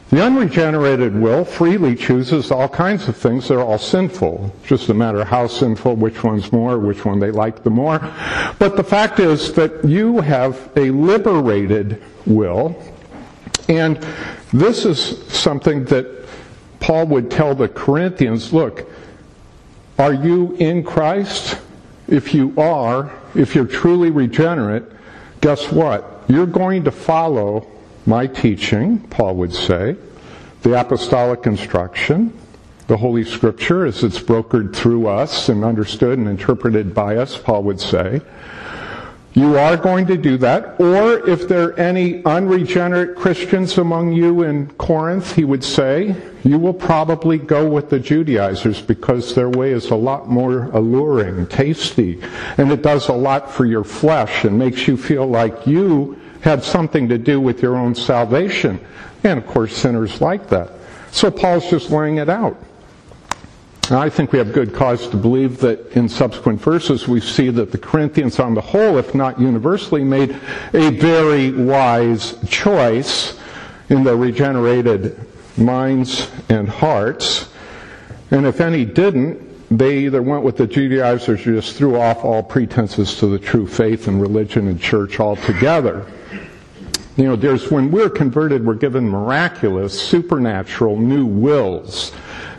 The 0.09 0.23
unregenerated 0.23 1.13
will 1.13 1.43
freely 1.43 1.93
chooses 1.93 2.49
all 2.49 2.69
kinds 2.69 3.09
of 3.09 3.17
things. 3.17 3.49
They're 3.49 3.59
all 3.59 3.77
sinful. 3.77 4.53
Just 4.63 4.87
a 4.87 4.93
matter 4.93 5.19
of 5.19 5.27
how 5.27 5.47
sinful, 5.47 5.97
which 5.97 6.23
one's 6.23 6.53
more, 6.53 6.79
which 6.79 7.03
one 7.03 7.19
they 7.19 7.31
like 7.31 7.63
the 7.63 7.69
more. 7.69 7.99
But 8.57 8.77
the 8.77 8.85
fact 8.85 9.19
is 9.19 9.51
that 9.53 9.83
you 9.83 10.21
have 10.21 10.69
a 10.77 10.91
liberated 10.91 12.01
will. 12.25 12.81
And 13.67 13.97
this 14.53 14.85
is 14.85 15.27
something 15.27 15.83
that 15.85 16.07
Paul 16.79 17.07
would 17.07 17.29
tell 17.29 17.53
the 17.53 17.67
Corinthians, 17.67 18.53
look, 18.53 18.89
are 19.99 20.13
you 20.13 20.55
in 20.59 20.83
Christ? 20.83 21.59
If 22.07 22.33
you 22.33 22.53
are, 22.57 23.11
if 23.35 23.55
you're 23.55 23.65
truly 23.65 24.09
regenerate, 24.09 24.83
guess 25.41 25.69
what? 25.69 26.23
You're 26.29 26.45
going 26.45 26.85
to 26.85 26.91
follow 26.91 27.67
my 28.07 28.25
teaching, 28.25 28.99
Paul 29.09 29.35
would 29.35 29.53
say, 29.53 29.97
the 30.61 30.79
apostolic 30.79 31.45
instruction, 31.45 32.33
the 32.87 32.97
Holy 32.97 33.25
Scripture 33.25 33.85
as 33.85 34.03
it's 34.03 34.19
brokered 34.19 34.73
through 34.73 35.07
us 35.07 35.49
and 35.49 35.63
understood 35.63 36.17
and 36.17 36.27
interpreted 36.27 36.93
by 36.93 37.17
us, 37.17 37.37
Paul 37.37 37.63
would 37.63 37.81
say. 37.81 38.21
You 39.33 39.55
are 39.57 39.77
going 39.77 40.07
to 40.07 40.17
do 40.17 40.37
that. 40.37 40.79
Or 40.79 41.29
if 41.29 41.47
there 41.47 41.65
are 41.65 41.79
any 41.79 42.23
unregenerate 42.25 43.15
Christians 43.17 43.77
among 43.77 44.13
you 44.13 44.41
in 44.41 44.67
Corinth, 44.79 45.35
he 45.35 45.43
would 45.43 45.63
say, 45.63 46.15
you 46.43 46.57
will 46.57 46.73
probably 46.73 47.37
go 47.37 47.69
with 47.69 47.91
the 47.91 47.99
Judaizers 47.99 48.81
because 48.81 49.35
their 49.35 49.49
way 49.49 49.73
is 49.73 49.91
a 49.91 49.95
lot 49.95 50.27
more 50.27 50.71
alluring, 50.71 51.45
tasty, 51.47 52.19
and 52.57 52.71
it 52.71 52.81
does 52.81 53.09
a 53.09 53.13
lot 53.13 53.51
for 53.51 53.65
your 53.65 53.83
flesh 53.83 54.43
and 54.43 54.57
makes 54.57 54.87
you 54.87 54.97
feel 54.97 55.27
like 55.27 55.67
you 55.67 56.19
had 56.41 56.63
something 56.63 57.09
to 57.09 57.17
do 57.17 57.39
with 57.39 57.61
your 57.61 57.75
own 57.75 57.95
salvation. 57.95 58.79
And 59.23 59.39
of 59.39 59.47
course, 59.47 59.75
sinners 59.75 60.21
like 60.21 60.49
that. 60.49 60.71
So 61.11 61.31
Paul's 61.31 61.69
just 61.69 61.89
laying 61.89 62.17
it 62.17 62.29
out. 62.29 62.57
And 63.89 63.97
I 63.97 64.09
think 64.09 64.33
we 64.33 64.39
have 64.39 64.51
good 64.51 64.73
cause 64.73 65.07
to 65.09 65.17
believe 65.17 65.59
that 65.59 65.93
in 65.93 66.09
subsequent 66.09 66.59
verses 66.59 67.07
we 67.07 67.21
see 67.21 67.49
that 67.51 67.71
the 67.71 67.77
Corinthians 67.77 68.37
on 68.37 68.53
the 68.53 68.61
whole, 68.61 68.97
if 68.97 69.15
not 69.15 69.39
universally, 69.39 70.03
made 70.03 70.37
a 70.73 70.89
very 70.89 71.51
wise 71.53 72.35
choice 72.49 73.39
in 73.89 74.03
their 74.03 74.17
regenerated 74.17 75.17
minds 75.57 76.29
and 76.49 76.67
hearts. 76.67 77.49
And 78.31 78.45
if 78.45 78.59
any 78.59 78.83
didn't, 78.83 79.47
they 79.75 79.99
either 79.99 80.21
went 80.21 80.43
with 80.43 80.57
the 80.57 80.67
Judaizers 80.67 81.47
or 81.47 81.53
just 81.53 81.75
threw 81.75 81.97
off 81.97 82.25
all 82.25 82.43
pretenses 82.43 83.17
to 83.19 83.27
the 83.27 83.39
true 83.39 83.67
faith 83.67 84.09
and 84.09 84.21
religion 84.21 84.67
and 84.67 84.79
church 84.79 85.21
altogether. 85.21 86.05
You 87.17 87.23
know, 87.23 87.35
there's 87.35 87.71
when 87.71 87.89
we're 87.89 88.11
converted, 88.11 88.63
we're 88.63 88.75
given 88.75 89.09
miraculous, 89.09 89.99
supernatural 89.99 90.97
new 90.97 91.25
wills. 91.25 92.11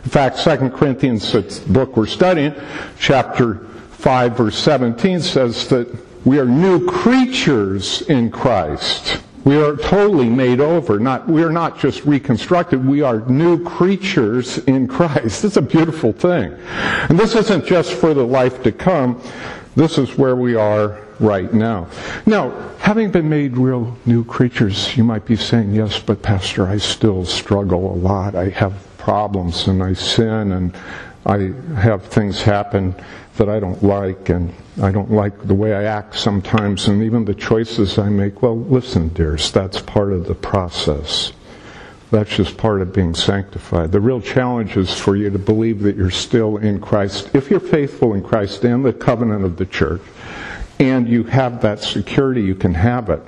In 0.03 0.09
fact, 0.09 0.43
2 0.43 0.69
Corinthians, 0.71 1.31
the 1.31 1.63
book 1.69 1.95
we're 1.95 2.05
studying, 2.05 2.53
chapter 2.99 3.55
5 3.91 4.37
verse 4.37 4.57
17 4.57 5.21
says 5.21 5.67
that 5.69 5.87
we 6.25 6.39
are 6.39 6.45
new 6.45 6.85
creatures 6.85 8.01
in 8.03 8.29
Christ. 8.29 9.21
We 9.45 9.55
are 9.55 9.77
totally 9.77 10.29
made 10.29 10.59
over. 10.59 10.99
Not, 10.99 11.27
we 11.27 11.41
are 11.43 11.51
not 11.51 11.79
just 11.79 12.03
reconstructed. 12.03 12.85
We 12.85 13.01
are 13.01 13.21
new 13.21 13.63
creatures 13.63 14.57
in 14.59 14.87
Christ. 14.87 15.45
It's 15.45 15.55
a 15.55 15.61
beautiful 15.61 16.11
thing. 16.11 16.53
And 17.09 17.17
this 17.17 17.35
isn't 17.35 17.65
just 17.65 17.93
for 17.93 18.13
the 18.13 18.25
life 18.25 18.61
to 18.63 18.73
come. 18.73 19.21
This 19.75 19.97
is 19.97 20.17
where 20.17 20.35
we 20.35 20.55
are 20.55 20.99
right 21.19 21.53
now. 21.53 21.87
Now, 22.25 22.51
having 22.79 23.11
been 23.11 23.29
made 23.29 23.57
real 23.57 23.97
new 24.05 24.23
creatures, 24.23 24.95
you 24.97 25.03
might 25.03 25.25
be 25.25 25.35
saying, 25.35 25.73
yes, 25.73 25.99
but 25.99 26.21
Pastor, 26.21 26.67
I 26.67 26.77
still 26.77 27.25
struggle 27.25 27.93
a 27.93 27.97
lot. 27.97 28.35
I 28.35 28.49
have 28.49 28.73
problems 28.97 29.67
and 29.67 29.83
I 29.83 29.93
sin 29.93 30.51
and 30.51 30.75
I 31.25 31.51
have 31.79 32.05
things 32.05 32.41
happen 32.41 32.95
that 33.37 33.49
I 33.49 33.59
don't 33.59 33.81
like 33.83 34.29
and 34.29 34.53
I 34.81 34.91
don't 34.91 35.11
like 35.11 35.47
the 35.47 35.55
way 35.55 35.73
I 35.73 35.83
act 35.83 36.17
sometimes 36.17 36.87
and 36.87 37.03
even 37.03 37.25
the 37.25 37.33
choices 37.33 37.97
I 37.97 38.09
make. 38.09 38.41
Well, 38.41 38.57
listen, 38.57 39.09
dears, 39.09 39.51
that's 39.51 39.81
part 39.81 40.13
of 40.13 40.27
the 40.27 40.35
process. 40.35 41.31
That's 42.11 42.35
just 42.35 42.57
part 42.57 42.81
of 42.81 42.91
being 42.91 43.13
sanctified. 43.13 43.91
The 43.91 43.99
real 43.99 44.19
challenge 44.19 44.77
is 44.77 44.97
for 44.97 45.15
you 45.15 45.29
to 45.29 45.37
believe 45.37 45.81
that 45.81 45.95
you're 45.95 46.09
still 46.09 46.57
in 46.57 46.79
Christ. 46.79 47.29
If 47.33 47.51
you're 47.51 47.59
faithful 47.59 48.15
in 48.15 48.23
Christ 48.23 48.63
and 48.63 48.83
the 48.83 48.93
covenant 48.93 49.45
of 49.45 49.57
the 49.57 49.65
church, 49.65 50.01
and 50.79 51.07
you 51.07 51.23
have 51.25 51.61
that 51.61 51.81
security, 51.81 52.41
you 52.41 52.55
can 52.55 52.73
have 52.73 53.09
it. 53.09 53.21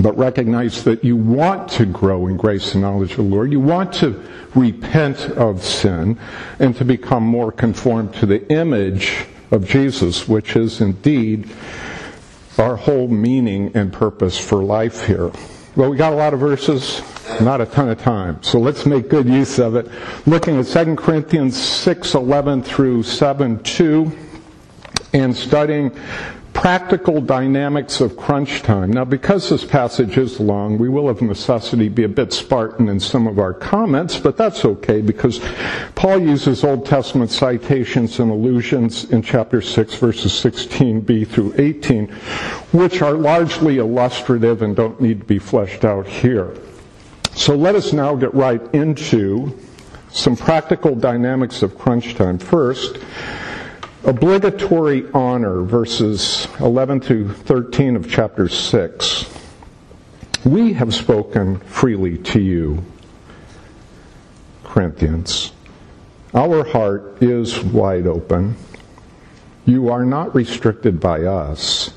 But 0.00 0.16
recognize 0.16 0.84
that 0.84 1.02
you 1.04 1.16
want 1.16 1.68
to 1.72 1.84
grow 1.84 2.28
in 2.28 2.36
grace 2.36 2.72
and 2.72 2.82
knowledge 2.82 3.10
of 3.10 3.16
the 3.16 3.22
Lord. 3.24 3.50
You 3.50 3.60
want 3.60 3.92
to 3.94 4.22
repent 4.54 5.18
of 5.32 5.62
sin 5.62 6.18
and 6.60 6.74
to 6.76 6.84
become 6.84 7.24
more 7.24 7.50
conformed 7.50 8.14
to 8.14 8.26
the 8.26 8.46
image 8.50 9.26
of 9.50 9.66
Jesus, 9.66 10.28
which 10.28 10.56
is 10.56 10.80
indeed 10.80 11.50
our 12.58 12.76
whole 12.76 13.08
meaning 13.08 13.72
and 13.74 13.92
purpose 13.92 14.38
for 14.38 14.62
life 14.62 15.04
here. 15.06 15.30
Well, 15.74 15.90
we 15.90 15.96
got 15.96 16.12
a 16.12 16.16
lot 16.16 16.32
of 16.32 16.40
verses, 16.40 17.02
not 17.40 17.60
a 17.60 17.66
ton 17.66 17.88
of 17.88 17.98
time. 17.98 18.42
So 18.42 18.58
let's 18.58 18.86
make 18.86 19.08
good 19.08 19.28
use 19.28 19.58
of 19.58 19.76
it. 19.76 19.88
Looking 20.26 20.58
at 20.58 20.66
2 20.66 20.96
Corinthians 20.96 21.56
6, 21.56 22.14
11 22.14 22.62
through 22.62 23.02
7, 23.02 23.62
2, 23.62 24.12
and 25.12 25.34
studying 25.34 25.92
practical 26.58 27.20
dynamics 27.20 28.00
of 28.00 28.16
crunch 28.16 28.62
time. 28.62 28.90
Now, 28.90 29.04
because 29.04 29.48
this 29.48 29.64
passage 29.64 30.18
is 30.18 30.40
long, 30.40 30.76
we 30.76 30.88
will 30.88 31.08
of 31.08 31.22
necessity 31.22 31.88
be 31.88 32.02
a 32.02 32.08
bit 32.08 32.32
Spartan 32.32 32.88
in 32.88 32.98
some 32.98 33.28
of 33.28 33.38
our 33.38 33.54
comments, 33.54 34.18
but 34.18 34.36
that's 34.36 34.64
okay 34.64 35.00
because 35.00 35.40
Paul 35.94 36.18
uses 36.18 36.64
Old 36.64 36.84
Testament 36.84 37.30
citations 37.30 38.18
and 38.18 38.32
allusions 38.32 39.04
in 39.12 39.22
chapter 39.22 39.62
6, 39.62 39.94
verses 39.94 40.32
16b 40.32 41.28
through 41.28 41.54
18, 41.58 42.08
which 42.72 43.02
are 43.02 43.12
largely 43.12 43.78
illustrative 43.78 44.62
and 44.62 44.74
don't 44.74 45.00
need 45.00 45.20
to 45.20 45.26
be 45.26 45.38
fleshed 45.38 45.84
out 45.84 46.08
here. 46.08 46.56
So 47.38 47.54
let 47.54 47.76
us 47.76 47.92
now 47.92 48.16
get 48.16 48.34
right 48.34 48.60
into 48.74 49.56
some 50.10 50.36
practical 50.36 50.96
dynamics 50.96 51.62
of 51.62 51.78
crunch 51.78 52.16
time. 52.16 52.36
First, 52.36 52.98
obligatory 54.04 55.08
honor, 55.14 55.62
verses 55.62 56.48
11 56.58 56.98
to 57.02 57.28
13 57.28 57.94
of 57.94 58.10
chapter 58.10 58.48
6. 58.48 59.32
We 60.44 60.72
have 60.72 60.92
spoken 60.92 61.60
freely 61.60 62.18
to 62.18 62.40
you, 62.40 62.84
Corinthians. 64.64 65.52
Our 66.34 66.64
heart 66.64 67.22
is 67.22 67.62
wide 67.62 68.08
open. 68.08 68.56
You 69.64 69.90
are 69.90 70.04
not 70.04 70.34
restricted 70.34 70.98
by 70.98 71.22
us, 71.22 71.94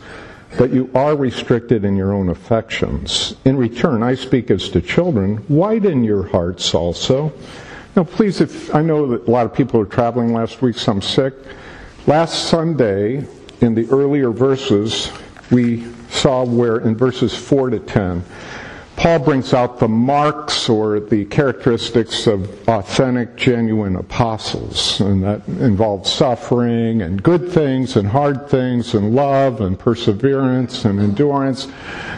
but 0.58 0.74
you 0.74 0.90
are 0.94 1.16
restricted 1.16 1.86
in 1.86 1.96
your 1.96 2.14
own 2.14 2.30
affections. 2.30 3.36
In 3.46 3.58
return, 3.58 4.04
I 4.04 4.16
speak 4.16 4.52
as 4.52 4.70
to 4.70 4.82
children, 4.82 5.46
widen 5.48 6.04
your 6.04 6.28
hearts 6.28 6.74
also 6.74 7.34
Now, 7.94 8.06
please, 8.06 8.40
if 8.40 8.74
I 8.74 8.82
know 8.82 9.06
that 9.08 9.28
a 9.28 9.32
lot 9.32 9.46
of 9.46 9.54
people 9.54 9.82
are 9.82 9.86
traveling 9.86 10.34
last 10.34 10.62
week, 10.62 10.78
some 10.78 11.02
sick. 11.02 11.34
Last 12.08 12.48
Sunday, 12.48 13.28
in 13.60 13.76
the 13.76 13.86
earlier 13.92 14.32
verses, 14.32 15.12
we 15.52 15.92
saw 16.10 16.46
where 16.46 16.78
in 16.78 16.96
verses 16.96 17.36
4 17.36 17.72
to 17.72 17.80
10, 17.80 18.24
Paul 19.02 19.18
brings 19.18 19.52
out 19.56 19.80
the 19.80 19.88
marks 19.88 20.70
or 20.70 21.00
the 21.00 21.26
characteristics 21.26 22.28
of 22.28 22.70
authentic, 22.70 23.36
genuine 23.36 23.96
apostles. 23.96 25.02
And 25.02 25.24
that 25.24 25.42
involves 25.48 26.12
suffering 26.12 27.02
and 27.02 27.24
good 27.24 27.52
things 27.52 27.96
and 27.96 28.08
hard 28.08 28.48
things 28.48 28.94
and 28.94 29.16
love 29.16 29.60
and 29.60 29.80
perseverance 29.80 30.86
and 30.86 31.00
endurance 31.00 31.68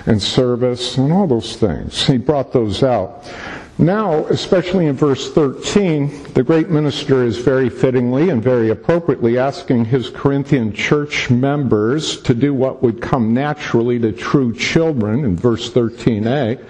and 0.07 0.21
service 0.21 0.97
and 0.97 1.13
all 1.13 1.25
those 1.25 1.55
things. 1.55 2.05
He 2.05 2.17
brought 2.17 2.51
those 2.51 2.83
out. 2.83 3.31
Now, 3.79 4.25
especially 4.27 4.85
in 4.85 4.95
verse 4.95 5.33
13, 5.33 6.33
the 6.33 6.43
great 6.43 6.69
minister 6.69 7.23
is 7.23 7.39
very 7.39 7.69
fittingly 7.69 8.29
and 8.29 8.41
very 8.41 8.69
appropriately 8.69 9.39
asking 9.39 9.85
his 9.85 10.11
Corinthian 10.11 10.73
church 10.73 11.31
members 11.31 12.21
to 12.21 12.35
do 12.35 12.53
what 12.53 12.83
would 12.83 13.01
come 13.01 13.33
naturally 13.33 13.97
to 13.97 14.11
true 14.11 14.53
children 14.53 15.25
in 15.25 15.35
verse 15.35 15.71
13a, 15.71 16.63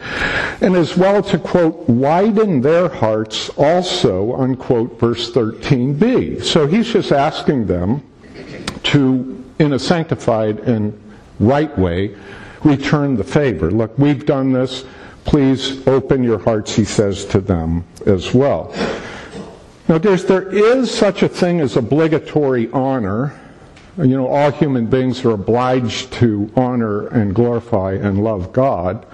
and 0.61 0.77
as 0.77 0.95
well 0.95 1.21
to 1.23 1.37
quote, 1.37 1.89
widen 1.89 2.61
their 2.61 2.87
hearts 2.87 3.49
also, 3.57 4.33
unquote, 4.37 4.97
verse 4.97 5.29
13b. 5.29 6.41
So 6.41 6.67
he's 6.67 6.93
just 6.93 7.11
asking 7.11 7.67
them 7.67 8.01
to, 8.83 9.43
in 9.59 9.73
a 9.73 9.79
sanctified 9.79 10.59
and 10.61 10.97
right 11.41 11.77
way, 11.77 12.15
return 12.63 13.17
the 13.17 13.25
favor. 13.25 13.69
Look, 13.71 13.97
we've 13.97 14.25
done 14.25 14.53
this 14.53 14.85
please 15.25 15.85
open 15.87 16.23
your 16.23 16.39
hearts, 16.39 16.75
he 16.75 16.85
says 16.85 17.25
to 17.25 17.39
them 17.39 17.85
as 18.05 18.33
well. 18.33 18.73
Now, 19.87 19.97
there's, 19.97 20.25
there 20.25 20.49
is 20.49 20.93
such 20.93 21.23
a 21.23 21.27
thing 21.27 21.59
as 21.59 21.75
obligatory 21.75 22.71
honor. 22.71 23.39
You 23.97 24.07
know, 24.07 24.27
all 24.27 24.49
human 24.51 24.87
beings 24.87 25.23
are 25.25 25.31
obliged 25.31 26.13
to 26.13 26.51
honor 26.55 27.07
and 27.07 27.35
glorify 27.35 27.93
and 27.93 28.23
love 28.23 28.53
God, 28.53 29.05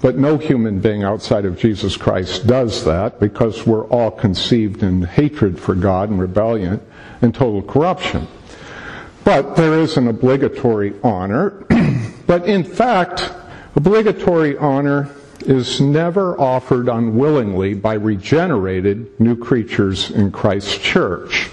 but 0.00 0.16
no 0.18 0.36
human 0.36 0.80
being 0.80 1.02
outside 1.02 1.44
of 1.44 1.58
Jesus 1.58 1.96
Christ 1.96 2.46
does 2.46 2.84
that 2.84 3.18
because 3.20 3.66
we're 3.66 3.86
all 3.86 4.10
conceived 4.10 4.82
in 4.82 5.02
hatred 5.02 5.58
for 5.58 5.74
God 5.74 6.10
and 6.10 6.20
rebellion 6.20 6.80
and 7.22 7.34
total 7.34 7.62
corruption. 7.62 8.28
But 9.24 9.56
there 9.56 9.78
is 9.78 9.96
an 9.96 10.08
obligatory 10.08 10.94
honor. 11.02 11.64
but 12.26 12.46
in 12.46 12.64
fact, 12.64 13.32
obligatory 13.76 14.58
honor 14.58 15.08
is 15.42 15.80
never 15.80 16.38
offered 16.40 16.88
unwillingly 16.88 17.74
by 17.74 17.94
regenerated 17.94 19.20
new 19.20 19.36
creatures 19.36 20.10
in 20.10 20.30
Christ's 20.30 20.78
church. 20.78 21.50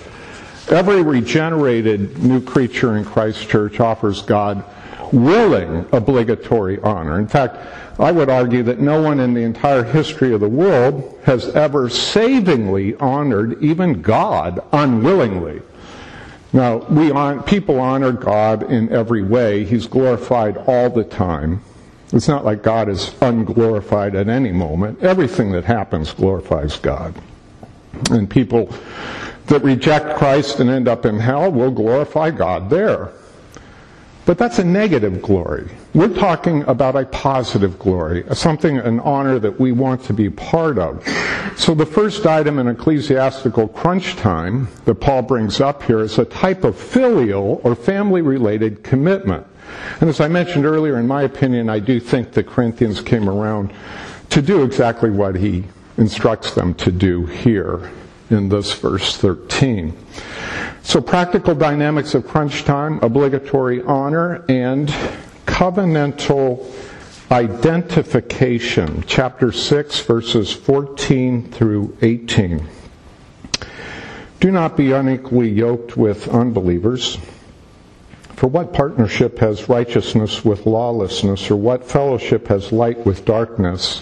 Every 0.70 1.02
regenerated 1.02 2.20
new 2.20 2.42
creature 2.42 2.98
in 2.98 3.06
Christ's 3.06 3.46
church 3.46 3.80
offers 3.80 4.22
God 4.22 4.64
willing 5.12 5.86
obligatory 5.92 6.80
honor. 6.82 7.20
In 7.20 7.28
fact, 7.28 7.58
I 8.00 8.12
would 8.12 8.30
argue 8.30 8.64
that 8.64 8.80
no 8.80 9.02
one 9.02 9.20
in 9.20 9.34
the 9.34 9.42
entire 9.42 9.84
history 9.84 10.34
of 10.34 10.40
the 10.40 10.48
world 10.48 11.20
has 11.26 11.54
ever 11.56 11.90
savingly 11.90 12.96
honored 12.96 13.62
even 13.62 14.02
God 14.02 14.64
unwillingly. 14.72 15.62
Now, 16.54 16.78
we 16.78 17.12
people 17.44 17.80
honor 17.80 18.12
God 18.12 18.72
in 18.72 18.92
every 18.92 19.22
way. 19.22 19.66
He's 19.66 19.86
glorified 19.86 20.58
all 20.58 20.90
the 20.90 21.04
time. 21.04 21.62
It's 22.12 22.28
not 22.28 22.44
like 22.44 22.64
God 22.64 22.90
is 22.90 23.14
unglorified 23.22 24.16
at 24.16 24.30
any 24.30 24.52
moment. 24.52 25.04
Everything 25.04 25.52
that 25.52 25.66
happens 25.66 26.12
glorifies 26.12 26.78
God. 26.78 27.14
And 28.10 28.30
people 28.30 28.74
that 29.48 29.64
reject 29.64 30.18
Christ 30.18 30.60
and 30.60 30.70
end 30.70 30.88
up 30.88 31.06
in 31.06 31.20
hell 31.20 31.52
will 31.52 31.72
glorify 31.72 32.32
God 32.32 32.70
there. 32.70 33.12
But 34.26 34.38
that's 34.38 34.60
a 34.60 34.64
negative 34.64 35.24
glory. 35.24 35.70
We're 35.96 36.14
talking 36.14 36.62
about 36.64 36.96
a 36.96 37.06
positive 37.06 37.80
glory, 37.80 38.24
something, 38.34 38.78
an 38.78 39.00
honor 39.00 39.40
that 39.40 39.60
we 39.60 39.72
want 39.72 40.04
to 40.04 40.14
be 40.14 40.30
part 40.30 40.78
of. 40.78 41.04
So 41.58 41.74
the 41.74 41.86
first 41.86 42.28
item 42.28 42.60
in 42.60 42.68
ecclesiastical 42.68 43.70
crunch 43.70 44.16
time 44.18 44.68
that 44.86 44.96
Paul 44.96 45.24
brings 45.24 45.60
up 45.60 45.82
here 45.82 46.02
is 46.02 46.20
a 46.20 46.26
type 46.26 46.64
of 46.64 46.78
filial 46.78 47.60
or 47.64 47.74
family 47.76 48.22
related 48.22 48.84
commitment. 48.84 49.48
And 50.02 50.10
as 50.10 50.20
I 50.20 50.28
mentioned 50.28 50.66
earlier, 50.66 50.98
in 50.98 51.08
my 51.08 51.24
opinion, 51.24 51.70
I 51.70 51.80
do 51.80 52.00
think 52.00 52.32
the 52.32 52.44
Corinthians 52.44 53.02
came 53.02 53.30
around 53.30 53.74
to 54.30 54.42
do 54.42 54.64
exactly 54.64 55.10
what 55.10 55.36
he 55.36 55.66
instructs 55.98 56.54
them 56.54 56.74
to 56.76 56.92
do 56.92 57.26
here 57.26 57.92
in 58.30 58.50
this 58.50 58.74
verse 58.74 59.18
13. 59.18 59.96
So 60.84 61.02
practical 61.02 61.56
dynamics 61.56 62.16
of 62.16 62.28
crunch 62.28 62.64
time, 62.64 63.00
obligatory 63.02 63.82
honor, 63.84 64.46
and 64.48 64.88
covenantal 65.46 66.72
identification, 67.32 69.04
chapter 69.06 69.52
6, 69.52 70.00
verses 70.02 70.54
14 70.54 71.52
through 71.52 71.96
18. 72.02 72.66
Do 74.40 74.52
not 74.52 74.78
be 74.78 74.94
unequally 74.94 75.50
yoked 75.50 75.98
with 75.98 76.28
unbelievers. 76.30 77.18
For 78.40 78.48
what 78.48 78.72
partnership 78.72 79.38
has 79.40 79.68
righteousness 79.68 80.46
with 80.46 80.66
lawlessness, 80.66 81.52
or 81.52 81.58
what 81.58 81.84
fellowship 81.84 82.48
has 82.48 82.72
light 82.72 83.06
with 83.06 83.26
darkness? 83.26 84.00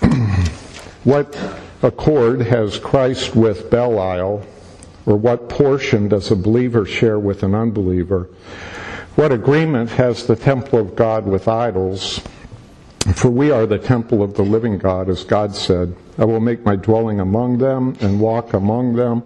what 1.04 1.38
accord 1.82 2.40
has 2.40 2.78
Christ 2.78 3.36
with 3.36 3.68
Belial, 3.68 4.46
or 5.04 5.16
what 5.16 5.50
portion 5.50 6.08
does 6.08 6.30
a 6.30 6.36
believer 6.36 6.86
share 6.86 7.18
with 7.18 7.42
an 7.42 7.54
unbeliever? 7.54 8.30
What 9.14 9.30
agreement 9.30 9.90
has 9.90 10.26
the 10.26 10.34
temple 10.34 10.78
of 10.78 10.96
God 10.96 11.26
with 11.26 11.48
idols? 11.48 12.22
For 13.14 13.28
we 13.28 13.50
are 13.50 13.66
the 13.66 13.78
temple 13.78 14.22
of 14.22 14.34
the 14.34 14.42
living 14.42 14.78
God, 14.78 15.10
as 15.10 15.22
God 15.22 15.54
said. 15.54 15.94
I 16.16 16.24
will 16.24 16.40
make 16.40 16.64
my 16.64 16.76
dwelling 16.76 17.20
among 17.20 17.58
them 17.58 17.94
and 18.00 18.18
walk 18.18 18.54
among 18.54 18.96
them, 18.96 19.22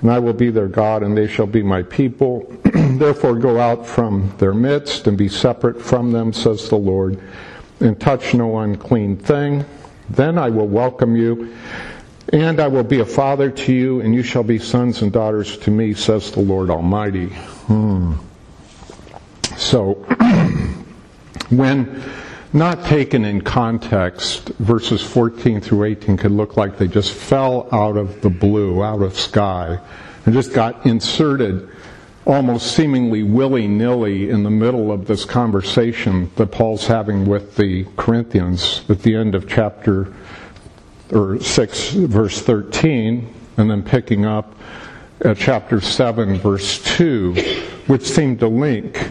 and 0.00 0.10
I 0.12 0.20
will 0.20 0.32
be 0.32 0.50
their 0.50 0.68
God, 0.68 1.02
and 1.02 1.16
they 1.16 1.26
shall 1.26 1.48
be 1.48 1.64
my 1.64 1.82
people. 1.82 2.50
Therefore 2.98 3.36
go 3.36 3.60
out 3.60 3.86
from 3.86 4.34
their 4.38 4.52
midst 4.52 5.06
and 5.06 5.16
be 5.16 5.28
separate 5.28 5.80
from 5.80 6.10
them, 6.10 6.32
says 6.32 6.68
the 6.68 6.76
Lord, 6.76 7.20
and 7.80 7.98
touch 8.00 8.34
no 8.34 8.58
unclean 8.58 9.16
thing. 9.16 9.64
Then 10.10 10.36
I 10.36 10.48
will 10.48 10.66
welcome 10.66 11.14
you, 11.14 11.54
and 12.32 12.58
I 12.58 12.66
will 12.66 12.82
be 12.82 12.98
a 12.98 13.06
father 13.06 13.50
to 13.50 13.72
you, 13.72 14.00
and 14.00 14.14
you 14.14 14.22
shall 14.22 14.42
be 14.42 14.58
sons 14.58 15.02
and 15.02 15.12
daughters 15.12 15.56
to 15.58 15.70
me, 15.70 15.94
says 15.94 16.32
the 16.32 16.40
Lord 16.40 16.70
Almighty. 16.70 17.28
Hmm. 17.66 18.14
So, 19.56 19.94
when 21.50 22.02
not 22.52 22.84
taken 22.86 23.24
in 23.24 23.42
context, 23.42 24.48
verses 24.58 25.02
14 25.02 25.60
through 25.60 25.84
18 25.84 26.16
could 26.16 26.32
look 26.32 26.56
like 26.56 26.78
they 26.78 26.88
just 26.88 27.12
fell 27.12 27.68
out 27.70 27.96
of 27.96 28.22
the 28.22 28.30
blue, 28.30 28.82
out 28.82 29.02
of 29.02 29.16
sky, 29.18 29.78
and 30.24 30.34
just 30.34 30.52
got 30.52 30.84
inserted 30.86 31.68
almost 32.28 32.76
seemingly 32.76 33.22
willy-nilly 33.22 34.28
in 34.28 34.42
the 34.42 34.50
middle 34.50 34.92
of 34.92 35.06
this 35.06 35.24
conversation 35.24 36.30
that 36.36 36.52
Paul's 36.52 36.86
having 36.86 37.24
with 37.24 37.56
the 37.56 37.86
Corinthians 37.96 38.82
at 38.90 39.02
the 39.02 39.16
end 39.16 39.34
of 39.34 39.48
chapter 39.48 40.12
or 41.10 41.40
6 41.40 41.90
verse 41.92 42.42
13 42.42 43.34
and 43.56 43.70
then 43.70 43.82
picking 43.82 44.26
up 44.26 44.54
at 45.22 45.38
chapter 45.38 45.80
7 45.80 46.38
verse 46.38 46.84
2 46.96 47.32
which 47.86 48.02
seemed 48.02 48.38
to 48.40 48.46
link. 48.46 49.08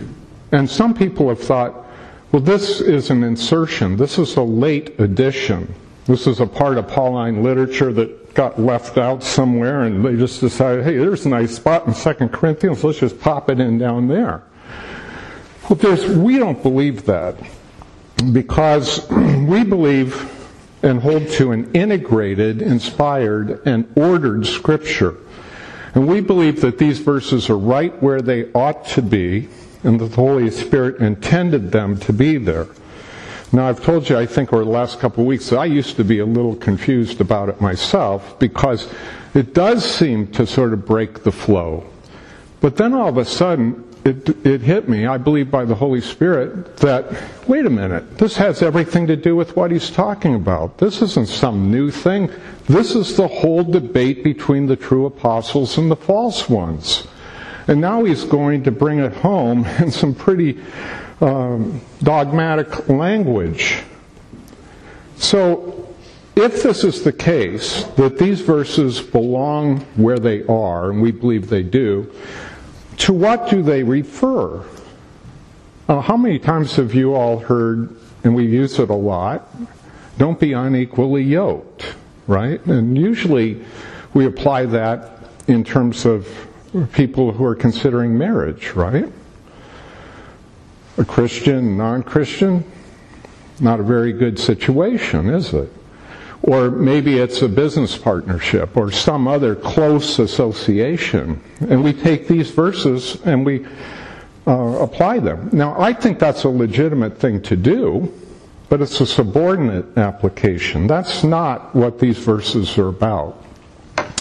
And 0.52 0.70
some 0.70 0.94
people 0.94 1.28
have 1.30 1.42
thought 1.42 1.86
well, 2.32 2.42
this 2.42 2.82
is 2.82 3.10
an 3.10 3.24
insertion. 3.24 3.96
This 3.96 4.20
is 4.20 4.36
a 4.36 4.44
late 4.44 5.00
addition. 5.00 5.74
This 6.06 6.28
is 6.28 6.40
a 6.40 6.46
part 6.46 6.78
of 6.78 6.88
Pauline 6.88 7.42
literature 7.42 7.92
that 7.94 8.27
got 8.38 8.60
left 8.60 9.00
out 9.00 9.24
somewhere, 9.24 9.84
and 9.84 10.06
they 10.06 10.16
just 10.16 10.40
decided, 10.40 10.86
hey, 10.86 10.96
there's 10.96 11.26
a 11.26 11.30
nice 11.30 11.56
spot 11.56 11.88
in 11.88 11.94
Second 11.96 12.30
Corinthians. 12.30 12.84
Let's 12.84 13.00
just 13.00 13.20
pop 13.20 13.50
it 13.50 13.60
in 13.60 13.80
down 13.80 14.08
there. 14.08 14.44
Well, 15.64 15.76
there's, 15.76 16.08
we 16.16 16.38
don't 16.38 16.62
believe 16.62 17.06
that 17.06 17.36
because 18.32 19.10
we 19.12 19.64
believe 19.64 20.32
and 20.84 21.02
hold 21.02 21.28
to 21.30 21.52
an 21.52 21.74
integrated, 21.74 22.62
inspired, 22.62 23.60
and 23.66 23.92
ordered 23.96 24.46
scripture. 24.46 25.18
And 25.96 26.08
we 26.08 26.22
believe 26.22 26.62
that 26.62 26.78
these 26.78 27.00
verses 27.00 27.50
are 27.50 27.58
right 27.58 27.92
where 28.04 28.22
they 28.22 28.52
ought 28.54 28.86
to 28.90 29.02
be 29.02 29.50
and 29.84 30.00
that 30.00 30.10
the 30.10 30.16
Holy 30.16 30.52
Spirit 30.52 31.02
intended 31.02 31.72
them 31.72 31.98
to 32.02 32.14
be 32.14 32.38
there. 32.38 32.68
Now, 33.54 33.70
I've 33.70 33.84
told 33.84 34.10
you, 34.10 34.18
I 34.18 34.26
think, 34.26 34.52
over 34.52 34.66
the 34.66 34.70
last 34.70 35.00
couple 35.00 35.24
of 35.24 35.28
weeks, 35.28 35.50
that 35.50 35.60
I 35.60 35.66
used 35.66 35.96
to 35.96 36.04
be 36.04 36.20
a 36.20 36.26
little 36.26 36.56
confused 36.56 37.22
about 37.22 37.48
it 37.48 37.62
myself 37.62 38.38
because 38.40 38.92
it 39.34 39.54
does 39.54 39.86
seem 39.86 40.28
to 40.34 40.46
sort 40.46 40.74
of 40.74 40.86
break 40.86 41.24
the 41.24 41.32
flow. 41.32 41.86
But 42.60 42.76
then 42.76 42.94
all 42.94 43.08
of 43.08 43.18
a 43.18 43.24
sudden, 43.24 43.86
it, 44.04 44.46
it 44.46 44.62
hit 44.62 44.90
me, 44.90 45.06
I 45.06 45.18
believe 45.18 45.52
by 45.52 45.66
the 45.66 45.76
Holy 45.76 46.02
Spirit, 46.02 46.78
that, 46.78 47.24
wait 47.48 47.66
a 47.66 47.70
minute, 47.70 48.18
this 48.18 48.36
has 48.38 48.62
everything 48.62 49.08
to 49.08 49.16
do 49.16 49.36
with 49.36 49.56
what 49.56 49.72
he's 49.72 49.90
talking 49.90 50.36
about. 50.36 50.78
This 50.78 51.02
isn't 51.02 51.28
some 51.28 51.72
new 51.72 51.92
thing. 51.92 52.32
This 52.66 52.96
is 52.96 53.16
the 53.16 53.28
whole 53.28 53.64
debate 53.64 54.24
between 54.24 54.66
the 54.66 54.76
true 54.76 55.06
apostles 55.06 55.78
and 55.78 55.92
the 55.92 55.96
false 55.96 56.50
ones. 56.50 57.08
And 57.68 57.82
now 57.82 58.06
he's 58.06 58.24
going 58.24 58.64
to 58.64 58.72
bring 58.72 59.00
it 59.00 59.14
home 59.14 59.66
in 59.80 59.92
some 59.92 60.16
pretty 60.16 60.58
um, 61.22 61.82
dogmatic 62.02 62.90
language. 62.90 63.80
So, 65.18 65.96
if 66.36 66.62
this 66.62 66.84
is 66.84 67.04
the 67.04 67.12
case, 67.12 67.84
that 67.96 68.20
these 68.20 68.42
verses 68.42 69.02
belong 69.02 69.80
where 69.96 70.20
they 70.20 70.44
are, 70.44 70.92
and 70.92 71.02
we 71.02 71.12
believe 71.12 71.50
they 71.50 71.64
do, 71.64 72.14
to 72.98 73.14
what 73.14 73.50
do 73.50 73.64
they 73.64 73.82
refer? 73.82 74.64
Uh, 75.90 76.02
how 76.02 76.16
many 76.16 76.38
times 76.38 76.76
have 76.76 76.94
you 76.94 77.16
all 77.16 77.40
heard, 77.40 77.96
and 78.24 78.36
we 78.36 78.46
use 78.46 78.78
it 78.78 78.90
a 78.90 78.96
lot, 78.96 79.50
don't 80.18 80.40
be 80.40 80.54
unequally 80.54 81.24
yoked, 81.24 81.96
right? 82.28 82.64
And 82.66 82.98
usually 82.98 83.64
we 84.14 84.26
apply 84.26 84.66
that 84.66 85.20
in 85.48 85.64
terms 85.64 86.06
of 86.06 86.28
people 86.94 87.32
who 87.32 87.46
are 87.46 87.56
considering 87.56 88.18
marriage, 88.18 88.72
right? 88.74 89.12
A 90.98 91.06
Christian, 91.06 91.78
non 91.78 92.04
Christian, 92.04 92.64
not 93.60 93.80
a 93.80 93.84
very 93.84 94.14
good 94.14 94.40
situation, 94.40 95.30
is 95.30 95.54
it? 95.54 95.72
Or 96.44 96.70
maybe 96.70 97.18
it's 97.18 97.42
a 97.42 97.50
business 97.50 97.98
partnership 97.98 98.78
or 98.78 98.92
some 98.92 99.28
other 99.28 99.56
close 99.56 100.20
association. 100.20 101.42
And 101.62 101.84
we 101.84 101.94
take 101.94 102.28
these 102.28 102.52
verses 102.52 103.20
and 103.26 103.46
we 103.46 103.66
uh, 104.46 104.78
apply 104.80 105.20
them. 105.20 105.50
Now, 105.52 105.80
I 105.80 105.94
think 105.94 106.20
that's 106.20 106.44
a 106.44 106.50
legitimate 106.50 107.18
thing 107.20 107.42
to 107.44 107.56
do, 107.56 108.14
but 108.70 108.82
it's 108.82 109.02
a 109.02 109.06
subordinate 109.06 109.98
application. 109.98 110.88
That's 110.88 111.24
not 111.24 111.76
what 111.76 112.00
these 112.00 112.18
verses 112.18 112.78
are 112.78 112.88
about. 112.88 113.44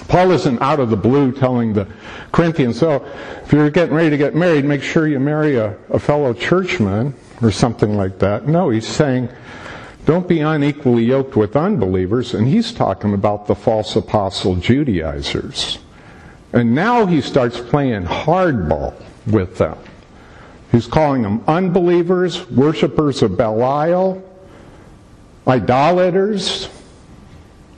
Paul 0.09 0.31
isn't 0.31 0.63
out 0.63 0.81
of 0.81 0.91
the 0.91 0.97
blue 0.97 1.33
telling 1.33 1.73
the 1.73 1.89
Corinthians, 2.33 2.79
so 2.79 3.05
if 3.45 3.53
you're 3.53 3.71
getting 3.71 3.95
ready 3.95 4.11
to 4.11 4.17
get 4.17 4.35
married, 4.35 4.65
make 4.65 4.83
sure 4.83 5.09
you 5.09 5.19
marry 5.19 5.57
a, 5.57 5.77
a 5.91 5.99
fellow 5.99 6.33
churchman 6.33 7.15
or 7.43 7.51
something 7.51 7.97
like 7.97 8.19
that. 8.21 8.47
No, 8.47 8.71
he's 8.71 8.87
saying, 8.87 9.29
don't 10.05 10.29
be 10.29 10.41
unequally 10.41 11.05
yoked 11.05 11.35
with 11.35 11.57
unbelievers, 11.57 12.35
and 12.35 12.47
he's 12.47 12.73
talking 12.73 13.15
about 13.15 13.47
the 13.47 13.55
false 13.57 13.97
apostle 13.97 14.55
Judaizers. 14.55 15.79
And 16.53 16.75
now 16.75 17.07
he 17.07 17.21
starts 17.21 17.59
playing 17.59 18.05
hardball 18.05 18.95
with 19.27 19.59
them. 19.59 19.77
He's 20.71 20.87
calling 20.87 21.23
them 21.23 21.43
unbelievers, 21.49 22.49
worshippers 22.51 23.23
of 23.23 23.37
Belial, 23.37 24.23
idolaters. 25.47 26.69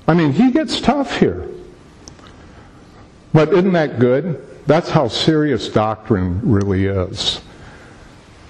I 0.06 0.14
mean, 0.14 0.32
he 0.32 0.50
gets 0.50 0.80
tough 0.80 1.18
here. 1.18 1.48
But 3.38 3.52
isn't 3.52 3.74
that 3.74 4.00
good? 4.00 4.44
That's 4.66 4.90
how 4.90 5.06
serious 5.06 5.68
doctrine 5.68 6.40
really 6.42 6.86
is. 6.86 7.40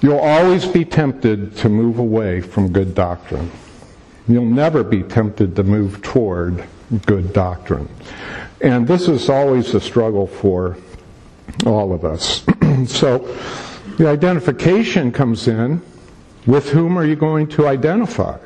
You'll 0.01 0.16
always 0.16 0.64
be 0.64 0.87
tempted 0.87 1.55
to 1.59 1.68
move 1.68 1.98
away 1.98 2.40
from 2.40 2.72
good 2.72 2.94
doctrine. 2.94 3.51
You'll 4.27 4.46
never 4.46 4.83
be 4.83 5.03
tempted 5.03 5.55
to 5.57 5.62
move 5.62 6.01
toward 6.01 6.64
good 7.05 7.35
doctrine. 7.35 7.87
And 8.62 8.88
this 8.88 9.09
is 9.09 9.29
always 9.29 9.74
a 9.74 9.81
struggle 9.83 10.27
for 10.27 10.79
all 11.66 11.92
of 11.92 12.07
us. 12.07 12.46
so 12.87 13.18
the 13.98 14.09
identification 14.09 15.12
comes 15.12 15.48
in. 15.48 15.83
With 16.46 16.70
whom 16.70 16.98
are 16.98 17.05
you 17.05 17.14
going 17.14 17.48
to 17.48 17.66
identify? 17.66 18.38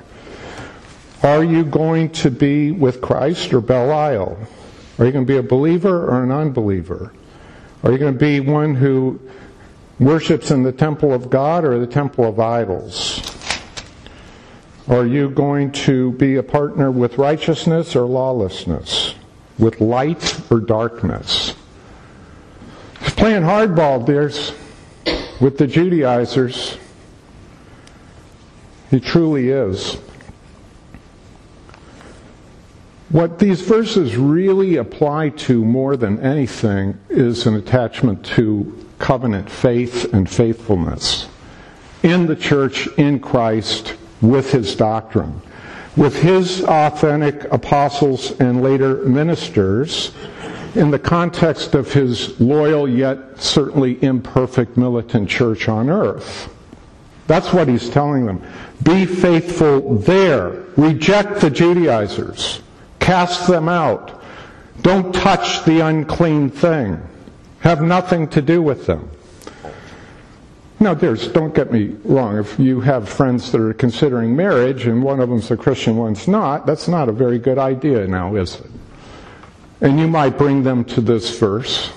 Are 1.23 1.45
you 1.45 1.65
going 1.65 2.11
to 2.15 2.33
be 2.33 2.73
with 2.73 3.01
Christ 3.01 3.53
or 3.53 3.61
Belial? 3.61 4.37
Are 5.03 5.07
you 5.07 5.11
going 5.11 5.27
to 5.27 5.33
be 5.33 5.39
a 5.39 5.43
believer 5.43 6.09
or 6.09 6.23
an 6.23 6.31
unbeliever? 6.31 7.13
Are 7.83 7.91
you 7.91 7.99
going 7.99 8.13
to 8.13 8.19
be 8.21 8.39
one 8.39 8.77
who 8.77 9.19
worships 9.99 10.53
in 10.53 10.63
the 10.63 10.71
temple 10.71 11.13
of 11.13 11.29
God 11.29 11.65
or 11.65 11.81
the 11.81 11.89
temple 11.89 12.25
of 12.25 12.39
idols? 12.39 13.21
Are 14.87 15.05
you 15.05 15.29
going 15.29 15.73
to 15.73 16.13
be 16.13 16.37
a 16.37 16.43
partner 16.45 16.93
with 16.93 17.19
righteousness 17.19 17.97
or 17.97 18.03
lawlessness? 18.03 19.17
With 19.59 19.81
light 19.81 20.41
or 20.53 20.61
darkness? 20.61 21.57
He's 23.01 23.15
playing 23.15 23.43
hardball, 23.43 24.07
dears, 24.07 24.53
with 25.41 25.59
the 25.59 25.67
Judaizers. 25.67 26.79
He 28.89 29.01
truly 29.01 29.49
is. 29.49 29.97
What 33.13 33.39
these 33.39 33.61
verses 33.61 34.17
really 34.17 34.77
apply 34.77 35.29
to 35.45 35.63
more 35.63 35.99
than 35.99 36.19
anything 36.21 36.99
is 37.11 37.47
an 37.47 37.55
attachment 37.57 38.25
to 38.37 38.87
covenant 38.99 39.51
faith 39.51 40.15
and 40.15 40.29
faithfulness 40.29 41.29
in 42.03 42.25
the 42.25 42.35
church, 42.35 42.87
in 42.97 43.21
Christ, 43.21 43.97
with 44.23 44.51
his 44.51 44.75
doctrine, 44.75 45.43
with 45.95 46.23
his 46.23 46.65
authentic 46.65 47.45
apostles 47.53 48.31
and 48.41 48.63
later 48.63 49.05
ministers 49.05 50.13
in 50.75 50.91
the 50.91 50.99
context 50.99 51.75
of 51.75 51.93
his 51.93 52.41
loyal 52.41 52.89
yet 52.89 53.39
certainly 53.39 54.03
imperfect 54.03 54.79
militant 54.79 55.29
church 55.29 55.69
on 55.69 55.91
earth. 55.91 56.49
That's 57.27 57.53
what 57.53 57.69
he's 57.69 57.91
telling 57.91 58.25
them. 58.25 58.43
Be 58.83 59.05
faithful 59.05 59.99
there. 59.99 60.65
Reject 60.79 61.43
the 61.43 61.51
Judaizers. 61.51 62.63
Cast 63.03 63.49
them 63.49 63.69
out. 63.69 64.23
Don't 64.81 65.13
touch 65.13 65.65
the 65.65 65.81
unclean 65.81 66.51
thing. 66.51 67.03
Have 67.59 67.83
nothing 67.83 68.29
to 68.29 68.41
do 68.41 68.63
with 68.63 68.87
them. 68.87 69.11
Now, 70.79 70.95
there's, 70.95 71.27
don't 71.29 71.53
get 71.53 71.73
me 71.73 71.97
wrong, 72.05 72.39
if 72.39 72.59
you 72.61 72.81
have 72.81 73.09
friends 73.09 73.51
that 73.51 73.61
are 73.61 73.75
considering 73.75 74.37
marriage 74.37 74.87
and 74.87 75.03
one 75.03 75.19
of 75.19 75.29
them's 75.29 75.51
a 75.51 75.57
Christian, 75.57 75.97
one's 75.97 76.29
not, 76.29 76.65
that's 76.65 76.87
not 76.87 77.09
a 77.09 77.13
very 77.13 77.41
good 77.41 77.59
idea 77.59 78.07
now, 78.07 78.37
is 78.37 78.61
it? 78.61 78.71
And 79.81 79.99
you 79.99 80.07
might 80.07 80.39
bring 80.39 80.63
them 80.63 80.85
to 80.87 81.01
this 81.01 81.37
verse, 81.39 81.91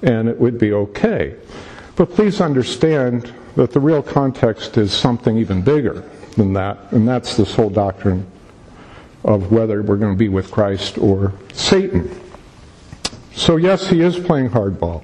and 0.00 0.30
it 0.30 0.38
would 0.38 0.58
be 0.58 0.72
okay. 0.72 1.36
But 1.94 2.10
please 2.10 2.40
understand 2.40 3.32
that 3.56 3.72
the 3.72 3.80
real 3.80 4.02
context 4.02 4.78
is 4.78 4.92
something 4.94 5.36
even 5.36 5.60
bigger 5.60 6.08
than 6.38 6.54
that, 6.54 6.78
and 6.92 7.06
that's 7.06 7.36
this 7.36 7.54
whole 7.54 7.70
doctrine 7.70 8.31
of 9.24 9.52
whether 9.52 9.82
we're 9.82 9.96
going 9.96 10.12
to 10.12 10.18
be 10.18 10.28
with 10.28 10.50
Christ 10.50 10.98
or 10.98 11.32
Satan. 11.52 12.20
So, 13.34 13.56
yes, 13.56 13.88
he 13.88 14.00
is 14.00 14.18
playing 14.18 14.50
hardball. 14.50 15.02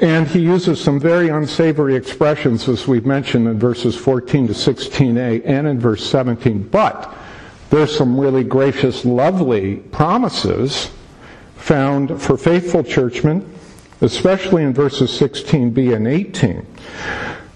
And 0.00 0.26
he 0.26 0.40
uses 0.40 0.80
some 0.80 0.98
very 0.98 1.28
unsavory 1.28 1.94
expressions, 1.94 2.68
as 2.68 2.88
we've 2.88 3.06
mentioned 3.06 3.46
in 3.46 3.58
verses 3.58 3.96
14 3.96 4.48
to 4.48 4.52
16a 4.52 5.42
and 5.44 5.66
in 5.66 5.78
verse 5.78 6.04
17. 6.04 6.64
But 6.68 7.14
there's 7.70 7.96
some 7.96 8.18
really 8.18 8.44
gracious, 8.44 9.04
lovely 9.04 9.76
promises 9.76 10.90
found 11.56 12.20
for 12.20 12.36
faithful 12.36 12.82
churchmen, 12.82 13.48
especially 14.00 14.64
in 14.64 14.74
verses 14.74 15.10
16b 15.10 15.94
and 15.94 16.08
18. 16.08 16.66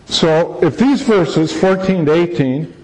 So 0.07 0.63
if 0.63 0.79
these 0.79 1.03
verses, 1.03 1.53
14 1.53 2.07
to 2.07 2.13
18, 2.13 2.75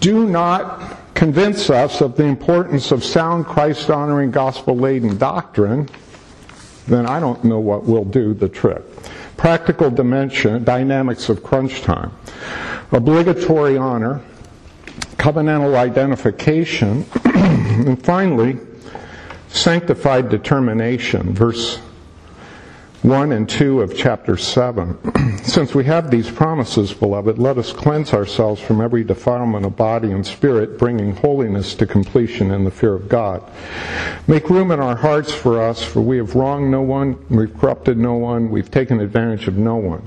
do 0.00 0.28
not 0.28 0.97
convince 1.18 1.68
us 1.68 2.00
of 2.00 2.16
the 2.16 2.22
importance 2.22 2.92
of 2.92 3.02
sound 3.02 3.44
Christ 3.44 3.90
honoring, 3.90 4.30
gospel 4.30 4.76
laden 4.76 5.18
doctrine, 5.18 5.88
then 6.86 7.06
I 7.06 7.18
don't 7.18 7.42
know 7.42 7.58
what 7.58 7.84
will 7.84 8.04
do 8.04 8.34
the 8.34 8.48
trick. 8.48 8.82
Practical 9.36 9.90
dimension, 9.90 10.62
dynamics 10.62 11.28
of 11.28 11.42
crunch 11.42 11.82
time. 11.82 12.12
Obligatory 12.92 13.76
honor, 13.76 14.20
covenantal 15.16 15.74
identification, 15.74 17.04
and 17.24 18.00
finally, 18.04 18.56
sanctified 19.48 20.28
determination. 20.28 21.34
Verse 21.34 21.78
1 23.02 23.32
and 23.32 23.48
2 23.48 23.82
of 23.82 23.96
chapter 23.96 24.36
7. 24.36 24.96
Since 25.42 25.74
we 25.74 25.84
have 25.84 26.10
these 26.10 26.30
promises, 26.30 26.92
beloved, 26.92 27.38
let 27.38 27.58
us 27.58 27.72
cleanse 27.72 28.12
ourselves 28.12 28.60
from 28.60 28.80
every 28.80 29.04
defilement 29.04 29.66
of 29.66 29.76
body 29.76 30.12
and 30.12 30.26
spirit, 30.26 30.78
bringing 30.78 31.14
holiness 31.16 31.74
to 31.76 31.86
completion 31.86 32.50
in 32.50 32.64
the 32.64 32.70
fear 32.70 32.94
of 32.94 33.08
God. 33.08 33.42
Make 34.26 34.48
room 34.48 34.70
in 34.70 34.80
our 34.80 34.96
hearts 34.96 35.32
for 35.32 35.60
us, 35.60 35.82
for 35.82 36.00
we 36.00 36.16
have 36.18 36.34
wronged 36.34 36.70
no 36.70 36.82
one, 36.82 37.18
we've 37.30 37.56
corrupted 37.58 37.98
no 37.98 38.14
one, 38.14 38.50
we've 38.50 38.70
taken 38.70 39.00
advantage 39.00 39.48
of 39.48 39.56
no 39.56 39.76
one. 39.76 40.02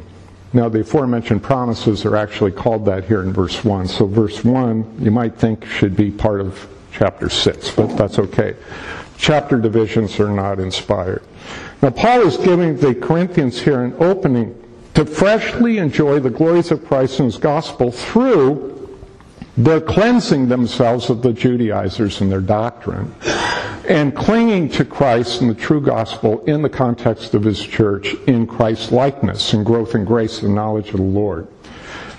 Now, 0.54 0.70
the 0.70 0.82
aforementioned 0.82 1.44
promises 1.44 2.04
are 2.06 2.16
actually 2.16 2.52
called 2.52 2.86
that 2.86 3.06
here 3.06 3.22
in 3.22 3.32
verse 3.32 3.64
1. 3.64 3.88
So, 3.88 4.06
verse 4.06 4.44
1, 4.44 4.98
you 5.00 5.12
might 5.12 5.36
think, 5.36 5.66
should 5.66 5.96
be 5.96 6.12
part 6.12 6.42
of 6.42 6.68
chapter 6.92 7.30
6, 7.30 7.72
but 7.72 7.96
that's 7.96 8.20
okay. 8.20 8.56
Chapter 9.18 9.60
divisions 9.60 10.20
are 10.20 10.30
not 10.30 10.60
inspired. 10.60 11.24
Now, 11.82 11.92
Paul 11.92 12.22
is 12.22 12.38
giving 12.38 12.76
the 12.78 12.94
Corinthians 12.94 13.62
here 13.62 13.82
an 13.82 13.96
opening 14.00 14.61
to 14.93 15.06
freshly 15.06 15.77
enjoy 15.77 16.19
the 16.19 16.30
glories 16.30 16.71
of 16.71 16.86
Christ 16.86 17.19
and 17.19 17.32
his 17.32 17.38
gospel 17.38 17.91
through 17.91 18.71
their 19.58 19.82
cleansing 19.82 20.47
themselves 20.47 21.10
of 21.10 21.21
the 21.21 21.34
Judaizers 21.34 22.21
and 22.21 22.32
their 22.32 22.41
doctrine 22.41 23.13
and 23.88 24.15
clinging 24.15 24.69
to 24.69 24.86
Christ 24.86 25.41
and 25.41 25.49
the 25.49 25.56
true 25.56 25.82
gospel 25.82 26.43
in 26.45 26.62
the 26.62 26.69
context 26.69 27.34
of 27.34 27.43
his 27.43 27.62
church 27.62 28.13
in 28.27 28.47
Christ's 28.47 28.91
likeness 28.91 29.54
and 29.54 29.65
growth 29.65 29.95
in 29.95 30.06
grace 30.06 30.41
and 30.43 30.56
knowledge 30.56 30.89
of 30.89 30.97
the 30.97 31.01
Lord. 31.01 31.47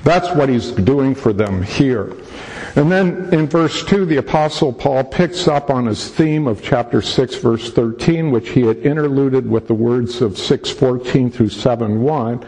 That's 0.04 0.34
what 0.34 0.48
he's 0.48 0.72
doing 0.72 1.14
for 1.14 1.32
them 1.32 1.62
here. 1.62 2.12
And 2.74 2.90
then 2.90 3.32
in 3.34 3.46
verse 3.46 3.84
2, 3.84 4.06
the 4.06 4.16
Apostle 4.16 4.72
Paul 4.72 5.04
picks 5.04 5.46
up 5.46 5.68
on 5.68 5.86
his 5.86 6.08
theme 6.08 6.46
of 6.46 6.62
chapter 6.62 7.02
6, 7.02 7.36
verse 7.36 7.72
13, 7.72 8.30
which 8.30 8.48
he 8.50 8.62
had 8.62 8.78
interluded 8.78 9.48
with 9.48 9.68
the 9.68 9.74
words 9.74 10.22
of 10.22 10.32
6.14 10.32 11.32
through 11.32 11.48
7.1. 11.48 12.46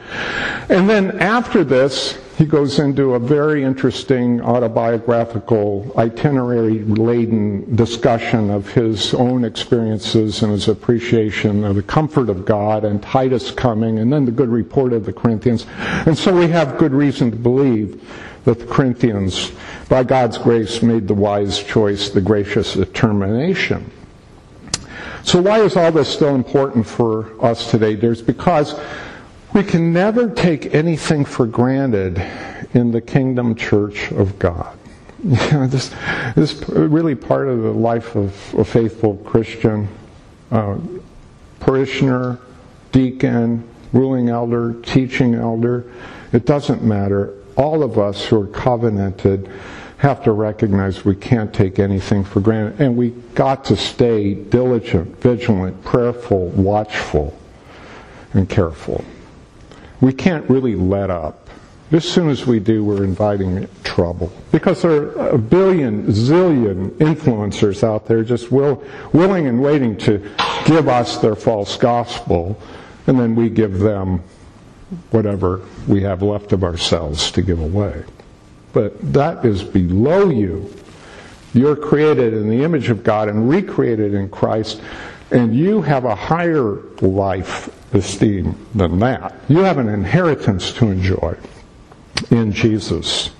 And 0.71 0.89
then 0.89 1.21
after 1.21 1.63
this, 1.63 2.19
he 2.37 2.45
goes 2.45 2.81
into 2.81 3.15
a 3.15 3.19
very 3.19 3.63
interesting 3.63 4.41
autobiographical, 4.41 5.93
itinerary 5.97 6.81
laden 6.81 7.77
discussion 7.77 8.51
of 8.51 8.69
his 8.71 9.15
own 9.15 9.45
experiences 9.45 10.43
and 10.43 10.51
his 10.51 10.67
appreciation 10.67 11.63
of 11.63 11.77
the 11.77 11.83
comfort 11.83 12.29
of 12.29 12.45
God 12.45 12.85
and 12.85 13.01
Titus 13.01 13.53
coming, 13.53 14.01
and 14.01 14.13
then 14.13 14.25
the 14.25 14.33
good 14.33 14.49
report 14.49 14.93
of 14.93 15.07
the 15.07 15.13
Corinthians. 15.13 15.67
And 15.79 16.19
so 16.19 16.37
we 16.37 16.49
have 16.49 16.77
good 16.77 16.93
reason 16.93 17.31
to 17.31 17.37
believe 17.37 18.03
that 18.45 18.59
the 18.59 18.67
Corinthians, 18.67 19.53
by 19.89 20.03
God's 20.03 20.37
grace, 20.37 20.83
made 20.83 21.07
the 21.07 21.15
wise 21.15 21.63
choice, 21.63 22.11
the 22.11 22.21
gracious 22.21 22.75
determination. 22.75 23.91
So 25.23 25.41
why 25.41 25.61
is 25.61 25.77
all 25.77 25.93
this 25.93 26.09
still 26.09 26.35
important 26.35 26.87
for 26.87 27.43
us 27.43 27.71
today, 27.71 27.95
There's 27.95 28.21
Because 28.21 28.79
we 29.55 29.63
can 29.63 29.93
never 29.93 30.29
take 30.29 30.75
anything 30.75 31.25
for 31.25 31.47
granted 31.47 32.19
in 32.75 32.91
the 32.91 33.01
kingdom 33.01 33.55
church 33.55 34.11
of 34.11 34.37
God. 34.37 34.77
this, 35.23 35.95
this 36.35 36.61
is 36.61 36.69
really 36.69 37.15
part 37.15 37.47
of 37.47 37.63
the 37.63 37.71
life 37.71 38.17
of 38.17 38.55
a 38.59 38.65
faithful 38.65 39.17
Christian 39.19 39.89
uh, 40.51 40.77
parishioner, 41.61 42.41
deacon, 42.91 43.67
ruling 43.93 44.29
elder, 44.29 44.75
teaching 44.83 45.37
elder. 45.37 45.91
It 46.33 46.47
doesn't 46.47 46.83
matter. 46.83 47.35
All 47.57 47.85
of 47.85 47.97
us 47.97 48.25
who 48.27 48.43
are 48.43 48.49
covenanted 48.49 49.49
have 49.99 50.25
to 50.25 50.33
recognize 50.33 51.05
we 51.05 51.15
can't 51.15 51.55
take 51.55 51.79
anything 51.79 52.25
for 52.25 52.41
granted. 52.41 52.81
And 52.81 52.97
we 52.97 53.11
got 53.37 53.65
to 53.67 53.77
stay 53.77 54.35
diligent, 54.35 55.23
vigilant, 55.23 55.83
prayerful, 55.85 56.49
watchful, 56.49 57.39
and 58.33 58.49
careful 58.49 59.05
we 60.05 60.13
can't 60.13 60.49
really 60.51 60.75
let 60.75 61.09
up. 61.09 61.49
As 61.91 62.05
soon 62.05 62.29
as 62.29 62.45
we 62.45 62.61
do, 62.61 62.85
we're 62.85 63.05
inviting 63.05 63.67
trouble. 63.85 64.31
Because 64.53 64.83
there 64.83 65.19
are 65.19 65.31
a 65.31 65.39
billion, 65.39 66.09
zillion 66.09 66.91
influencers 66.99 67.83
out 67.83 68.07
there 68.07 68.23
just 68.23 68.53
will, 68.53 68.85
willing 69.15 69.47
and 69.47 69.63
waiting 69.63 69.97
to 69.99 70.19
give 70.67 70.89
us 70.89 71.17
their 71.17 71.35
false 71.35 71.79
gospel, 71.79 72.61
and 73.07 73.19
then 73.19 73.35
we 73.35 73.49
give 73.49 73.79
them 73.79 74.23
whatever 75.11 75.63
we 75.89 76.03
have 76.03 76.21
left 76.21 76.53
of 76.53 76.65
ourselves 76.65 77.31
to 77.31 77.41
give 77.41 77.61
away. 77.61 78.05
But 78.75 79.15
that 79.15 79.43
is 79.43 79.63
below 79.63 80.29
you. 80.29 80.71
You're 81.55 81.77
created 81.77 82.35
in 82.35 82.51
the 82.51 82.63
image 82.63 82.91
of 82.91 83.05
God 83.05 83.31
and 83.31 83.49
recreated 83.49 84.13
in 84.13 84.29
Christ, 84.29 84.83
and 85.31 85.57
you 85.57 85.81
have 85.81 86.05
a 86.05 86.15
higher 86.15 86.81
life 87.01 87.71
esteem 87.95 88.67
than 88.75 88.99
that. 88.99 89.35
You 89.49 89.59
have 89.59 89.79
an 89.79 89.89
inheritance 89.89 90.73
to 90.75 90.91
enjoy 90.91 91.37
in 92.31 92.53
Jesus. 92.53 93.31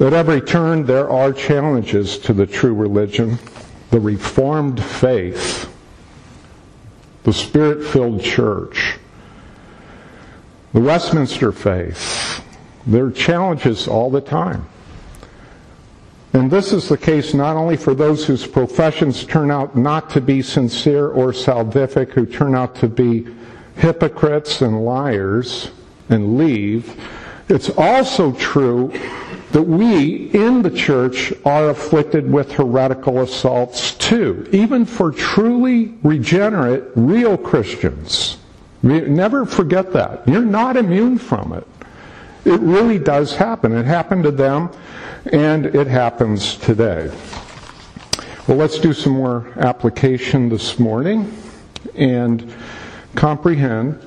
At 0.00 0.12
every 0.12 0.40
turn, 0.40 0.84
there 0.84 1.08
are 1.08 1.32
challenges 1.32 2.18
to 2.18 2.32
the 2.32 2.46
true 2.46 2.74
religion, 2.74 3.38
the 3.90 4.00
Reformed 4.00 4.82
faith, 4.82 5.72
the 7.22 7.32
Spirit 7.32 7.86
filled 7.86 8.22
church, 8.22 8.98
the 10.72 10.80
Westminster 10.80 11.52
faith. 11.52 12.42
There 12.86 13.06
are 13.06 13.12
challenges 13.12 13.86
all 13.86 14.10
the 14.10 14.20
time. 14.20 14.66
And 16.34 16.50
this 16.50 16.72
is 16.72 16.88
the 16.88 16.96
case 16.96 17.34
not 17.34 17.56
only 17.56 17.76
for 17.76 17.94
those 17.94 18.26
whose 18.26 18.46
professions 18.46 19.24
turn 19.24 19.50
out 19.50 19.76
not 19.76 20.08
to 20.10 20.20
be 20.20 20.40
sincere 20.40 21.08
or 21.08 21.32
salvific, 21.32 22.12
who 22.12 22.24
turn 22.24 22.54
out 22.54 22.74
to 22.76 22.88
be 22.88 23.26
hypocrites 23.76 24.62
and 24.62 24.84
liars 24.84 25.70
and 26.08 26.38
leave, 26.38 26.98
it's 27.48 27.70
also 27.70 28.32
true 28.32 28.92
that 29.50 29.62
we 29.62 30.30
in 30.30 30.62
the 30.62 30.70
church 30.70 31.34
are 31.44 31.68
afflicted 31.68 32.30
with 32.30 32.50
heretical 32.52 33.20
assaults 33.20 33.92
too, 33.92 34.48
even 34.52 34.86
for 34.86 35.12
truly 35.12 35.94
regenerate, 36.02 36.84
real 36.94 37.36
Christians. 37.36 38.38
Never 38.82 39.44
forget 39.44 39.92
that. 39.92 40.26
You're 40.26 40.40
not 40.40 40.78
immune 40.78 41.18
from 41.18 41.52
it. 41.52 41.66
It 42.44 42.60
really 42.60 42.98
does 42.98 43.36
happen. 43.36 43.72
It 43.72 43.86
happened 43.86 44.24
to 44.24 44.30
them 44.30 44.70
and 45.32 45.66
it 45.66 45.86
happens 45.86 46.56
today. 46.56 47.10
Well, 48.48 48.56
let's 48.56 48.78
do 48.78 48.92
some 48.92 49.12
more 49.12 49.52
application 49.56 50.48
this 50.48 50.78
morning 50.80 51.32
and 51.94 52.52
comprehend 53.14 54.02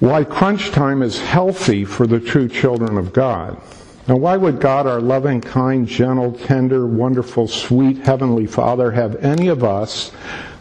why 0.00 0.24
crunch 0.24 0.70
time 0.70 1.02
is 1.02 1.20
healthy 1.20 1.84
for 1.84 2.06
the 2.06 2.20
true 2.20 2.48
children 2.48 2.98
of 2.98 3.12
God. 3.12 3.60
Now, 4.08 4.16
why 4.16 4.36
would 4.36 4.60
God, 4.60 4.86
our 4.86 5.00
loving, 5.00 5.40
kind, 5.40 5.86
gentle, 5.86 6.32
tender, 6.32 6.86
wonderful, 6.86 7.48
sweet 7.48 7.98
Heavenly 7.98 8.46
Father, 8.46 8.90
have 8.90 9.16
any 9.16 9.48
of 9.48 9.62
us, 9.62 10.10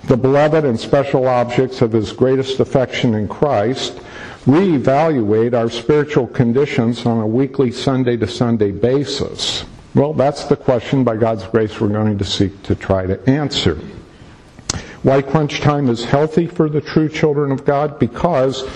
the 0.06 0.18
beloved 0.18 0.66
and 0.66 0.80
special 0.80 1.28
objects 1.28 1.82
of 1.82 1.94
His 1.94 2.12
greatest 2.12 2.60
affection 2.60 3.16
in 3.16 3.28
Christ, 3.28 4.02
reevaluate 4.50 5.54
our 5.54 5.70
spiritual 5.70 6.26
conditions 6.26 7.06
on 7.06 7.20
a 7.20 7.28
weekly 7.28 7.72
Sunday 7.72 8.18
to 8.18 8.28
Sunday 8.28 8.72
basis? 8.72 9.64
Well, 9.94 10.14
that's 10.14 10.46
the 10.46 10.56
question 10.56 11.04
by 11.04 11.18
God's 11.18 11.46
grace 11.46 11.80
we're 11.80 11.90
going 11.90 12.18
to 12.18 12.26
seek 12.26 12.64
to 12.64 12.74
try 12.74 13.06
to 13.06 13.30
answer. 13.30 13.76
Why 15.04 15.22
crunch 15.22 15.62
time 15.62 15.88
is 15.88 16.04
healthy 16.04 16.48
for 16.48 16.68
the 16.68 16.82
true 16.82 17.10
children 17.10 17.52
of 17.52 17.64
God? 17.64 18.00
Because 18.00 18.68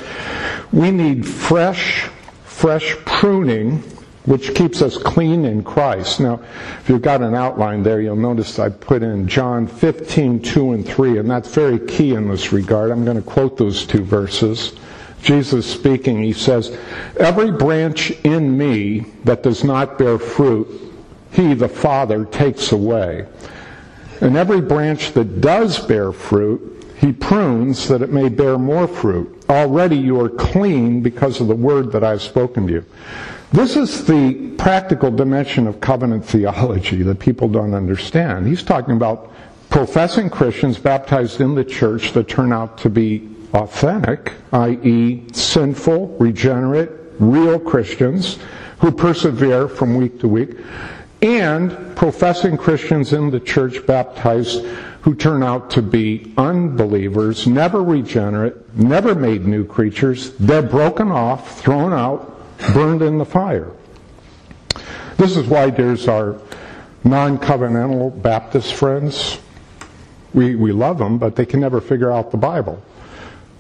we 0.72 0.92
need 0.92 1.28
fresh, 1.28 2.08
fresh 2.46 2.96
pruning 3.06 3.84
which 4.26 4.56
keeps 4.56 4.82
us 4.82 4.98
clean 4.98 5.44
in 5.44 5.64
Christ. 5.64 6.20
Now, 6.20 6.40
if 6.80 6.88
you've 6.88 7.02
got 7.02 7.22
an 7.22 7.36
outline 7.36 7.84
there, 7.84 8.00
you'll 8.00 8.16
notice 8.16 8.58
I 8.58 8.70
put 8.70 9.04
in 9.04 9.28
John 9.28 9.68
15, 9.68 10.42
2 10.42 10.72
and 10.72 10.88
3, 10.88 11.18
and 11.18 11.30
that's 11.30 11.54
very 11.54 11.80
key 11.80 12.14
in 12.14 12.30
this 12.30 12.54
regard. 12.54 12.92
I'm 12.92 13.04
going 13.04 13.18
to 13.18 13.24
quote 13.24 13.58
those 13.58 13.86
two 13.86 14.04
verses. 14.04 14.78
Jesus 15.24 15.66
speaking, 15.66 16.22
he 16.22 16.34
says, 16.34 16.78
Every 17.18 17.50
branch 17.50 18.12
in 18.24 18.58
me 18.58 19.06
that 19.24 19.42
does 19.42 19.64
not 19.64 19.98
bear 19.98 20.20
fruit, 20.20 20.68
he, 21.32 21.54
the 21.54 21.70
Father, 21.70 22.26
takes 22.26 22.74
away. 22.74 23.26
And 24.22 24.36
every 24.38 24.62
branch 24.62 25.14
that 25.14 25.42
does 25.42 25.80
bear 25.80 26.12
fruit, 26.12 26.86
he 27.00 27.12
prunes 27.12 27.88
that 27.88 28.02
it 28.02 28.12
may 28.12 28.30
bear 28.30 28.58
more 28.58 28.88
fruit. 28.88 29.46
Already 29.50 29.98
you 29.98 30.20
are 30.20 30.30
clean 30.30 31.02
because 31.02 31.42
of 31.42 31.48
the 31.48 31.56
word 31.56 31.92
that 31.94 32.04
I've 32.04 32.22
spoken 32.22 32.68
to 32.68 32.74
you. 32.74 32.86
This 33.52 33.78
is 33.78 34.06
the 34.06 34.52
practical 34.58 35.12
dimension 35.12 35.68
of 35.68 35.80
covenant 35.80 36.26
theology 36.26 37.04
that 37.04 37.20
people 37.20 37.48
don't 37.48 37.74
understand. 37.74 38.48
He's 38.48 38.64
talking 38.64 38.96
about 38.96 39.32
professing 39.70 40.30
Christians 40.30 40.78
baptized 40.78 41.40
in 41.40 41.56
the 41.56 41.64
church 41.64 42.14
that 42.14 42.28
turn 42.28 42.52
out 42.52 42.78
to 42.80 42.90
be 42.90 43.30
authentic, 43.54 44.34
i.e., 44.52 45.24
sinful, 45.32 46.18
regenerate, 46.20 46.90
real 47.20 47.60
Christians 47.60 48.40
who 48.80 48.92
persevere 48.92 49.68
from 49.68 49.96
week 49.96 50.20
to 50.20 50.28
week, 50.28 50.58
and 51.22 51.96
professing 51.96 52.58
Christians 52.58 53.14
in 53.14 53.30
the 53.30 53.40
church 53.40 53.86
baptized 53.86 54.66
who 55.02 55.16
turn 55.16 55.44
out 55.44 55.70
to 55.72 55.82
be 55.82 56.34
unbelievers, 56.38 57.46
never 57.46 57.84
regenerate, 57.84 58.56
never 58.76 59.16
made 59.16 59.46
new 59.46 59.66
creatures. 59.66 60.34
They're 60.38 60.62
broken 60.62 61.12
off, 61.12 61.62
thrown 61.62 61.94
out, 61.94 62.58
burned 62.74 63.02
in 63.02 63.18
the 63.18 63.26
fire. 63.26 63.72
This 65.18 65.38
is 65.38 65.48
why 65.48 65.70
there's 65.70 66.08
our 66.08 66.40
non 67.04 67.38
covenantal 67.38 68.22
Baptist 68.22 68.74
friends. 68.74 69.40
We, 70.34 70.56
we 70.56 70.72
love 70.72 70.98
them, 70.98 71.20
but 71.20 71.36
they 71.36 71.46
can 71.46 71.60
never 71.60 71.80
figure 71.80 72.12
out 72.12 72.32
the 72.32 72.38
Bible 72.38 72.84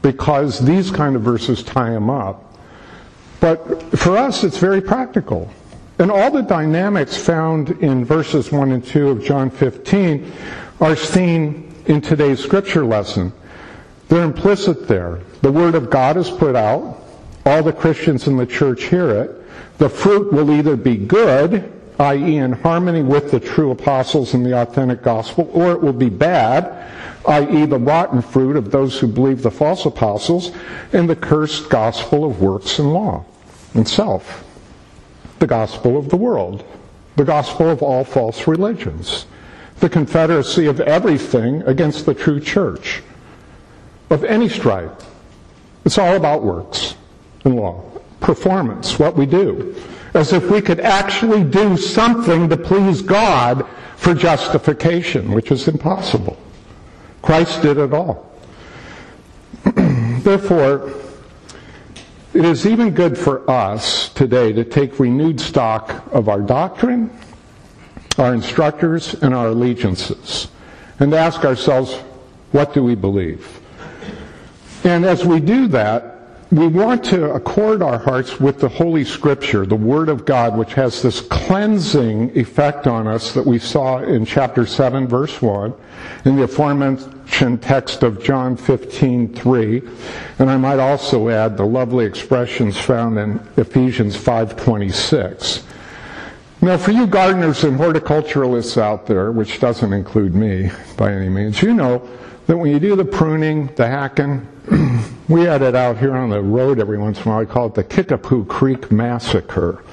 because 0.03 0.59
these 0.59 0.91
kind 0.91 1.15
of 1.15 1.23
verses 1.23 1.63
tie 1.63 1.89
them 1.89 2.11
up. 2.11 2.55
But 3.39 3.81
for 3.97 4.15
us, 4.15 4.43
it's 4.43 4.59
very 4.59 4.81
practical. 4.81 5.51
And 5.97 6.11
all 6.11 6.29
the 6.29 6.41
dynamics 6.41 7.17
found 7.17 7.71
in 7.81 8.05
verses 8.05 8.51
1 8.51 8.71
and 8.71 8.85
2 8.85 9.09
of 9.09 9.23
John 9.23 9.49
15 9.49 10.31
are 10.79 10.95
seen 10.95 11.73
in 11.87 12.01
today's 12.01 12.39
scripture 12.39 12.85
lesson. 12.85 13.33
They're 14.09 14.23
implicit 14.23 14.87
there. 14.87 15.21
The 15.41 15.51
Word 15.51 15.75
of 15.75 15.89
God 15.89 16.17
is 16.17 16.29
put 16.29 16.55
out, 16.55 16.99
all 17.45 17.63
the 17.63 17.73
Christians 17.73 18.27
in 18.27 18.37
the 18.37 18.45
church 18.45 18.83
hear 18.83 19.09
it, 19.09 19.77
the 19.77 19.89
fruit 19.89 20.31
will 20.31 20.51
either 20.51 20.75
be 20.75 20.95
good, 20.95 21.71
i.e., 21.99 22.37
in 22.37 22.51
harmony 22.51 23.01
with 23.01 23.31
the 23.31 23.39
true 23.39 23.71
apostles 23.71 24.33
and 24.33 24.45
the 24.45 24.59
authentic 24.59 25.03
gospel, 25.03 25.49
or 25.53 25.71
it 25.71 25.81
will 25.81 25.93
be 25.93 26.09
bad, 26.09 26.89
i.e., 27.27 27.65
the 27.65 27.77
rotten 27.77 28.21
fruit 28.21 28.55
of 28.55 28.71
those 28.71 28.99
who 28.99 29.07
believe 29.07 29.41
the 29.41 29.51
false 29.51 29.85
apostles 29.85 30.51
and 30.91 31.09
the 31.09 31.15
cursed 31.15 31.69
gospel 31.69 32.25
of 32.25 32.41
works 32.41 32.79
and 32.79 32.93
law 32.93 33.23
and 33.73 33.87
self, 33.87 34.43
the 35.39 35.47
gospel 35.47 35.97
of 35.97 36.09
the 36.09 36.17
world, 36.17 36.63
the 37.15 37.23
gospel 37.23 37.69
of 37.69 37.81
all 37.81 38.03
false 38.03 38.47
religions, 38.47 39.25
the 39.79 39.89
confederacy 39.89 40.65
of 40.65 40.79
everything 40.81 41.61
against 41.63 42.05
the 42.05 42.13
true 42.13 42.39
church, 42.39 43.01
of 44.09 44.23
any 44.23 44.49
stripe. 44.49 45.01
It's 45.85 45.97
all 45.97 46.15
about 46.15 46.43
works 46.43 46.95
and 47.43 47.55
law, 47.55 47.83
performance, 48.19 48.97
what 48.97 49.15
we 49.15 49.25
do, 49.25 49.75
as 50.13 50.33
if 50.33 50.49
we 50.49 50.61
could 50.61 50.79
actually 50.79 51.43
do 51.43 51.75
something 51.75 52.49
to 52.49 52.57
please 52.57 53.01
God 53.01 53.65
for 53.95 54.13
justification, 54.13 55.31
which 55.31 55.51
is 55.51 55.67
impossible. 55.67 56.37
Christ 57.21 57.61
did 57.61 57.77
it 57.77 57.93
all. 57.93 58.31
Therefore, 59.63 60.93
it 62.33 62.45
is 62.45 62.65
even 62.65 62.91
good 62.91 63.17
for 63.17 63.49
us 63.49 64.09
today 64.09 64.51
to 64.53 64.63
take 64.63 64.99
renewed 64.99 65.39
stock 65.39 66.03
of 66.11 66.29
our 66.29 66.41
doctrine, 66.41 67.09
our 68.17 68.33
instructors, 68.33 69.13
and 69.15 69.33
our 69.33 69.47
allegiances, 69.47 70.49
and 70.99 71.13
ask 71.13 71.45
ourselves, 71.45 71.95
what 72.51 72.73
do 72.73 72.83
we 72.83 72.95
believe? 72.95 73.59
And 74.83 75.05
as 75.05 75.25
we 75.25 75.39
do 75.39 75.67
that, 75.69 76.12
we 76.53 76.67
want 76.67 77.03
to 77.03 77.31
accord 77.31 77.81
our 77.81 77.97
hearts 77.97 78.39
with 78.39 78.59
the 78.59 78.69
Holy 78.69 79.03
Scripture, 79.03 79.65
the 79.65 79.75
Word 79.75 80.07
of 80.07 80.23
God, 80.23 80.55
which 80.55 80.75
has 80.75 81.01
this 81.01 81.19
cleansing 81.19 82.37
effect 82.37 82.85
on 82.85 83.07
us 83.07 83.31
that 83.31 83.43
we 83.43 83.57
saw 83.57 84.03
in 84.03 84.23
chapter 84.23 84.63
7, 84.67 85.07
verse 85.07 85.41
1, 85.41 85.73
in 86.25 86.35
the 86.35 86.43
aforementioned 86.43 87.59
text 87.59 88.03
of 88.03 88.23
John 88.23 88.55
15, 88.55 89.33
3. 89.33 89.81
And 90.37 90.51
I 90.51 90.57
might 90.57 90.77
also 90.77 91.27
add 91.29 91.57
the 91.57 91.65
lovely 91.65 92.05
expressions 92.05 92.77
found 92.77 93.17
in 93.17 93.39
Ephesians 93.57 94.15
5, 94.15 94.55
26. 94.55 95.63
Now, 96.61 96.77
for 96.77 96.91
you 96.91 97.07
gardeners 97.07 97.63
and 97.63 97.79
horticulturalists 97.79 98.79
out 98.79 99.07
there, 99.07 99.31
which 99.31 99.59
doesn't 99.59 99.91
include 99.91 100.35
me 100.35 100.69
by 100.97 101.13
any 101.13 101.29
means, 101.29 101.63
you 101.63 101.73
know 101.73 102.07
that 102.45 102.55
when 102.55 102.69
you 102.69 102.79
do 102.79 102.95
the 102.95 103.05
pruning, 103.05 103.73
the 103.73 103.87
hacking, 103.87 104.47
we 105.29 105.43
had 105.43 105.61
it 105.61 105.75
out 105.75 105.97
here 105.97 106.15
on 106.15 106.29
the 106.29 106.41
road 106.41 106.79
every 106.79 106.97
once 106.97 107.17
in 107.17 107.23
a 107.23 107.29
while. 107.29 107.39
I 107.39 107.45
call 107.45 107.67
it 107.67 107.75
the 107.75 107.83
Kickapoo 107.83 108.45
Creek 108.45 108.91
Massacre. 108.91 109.83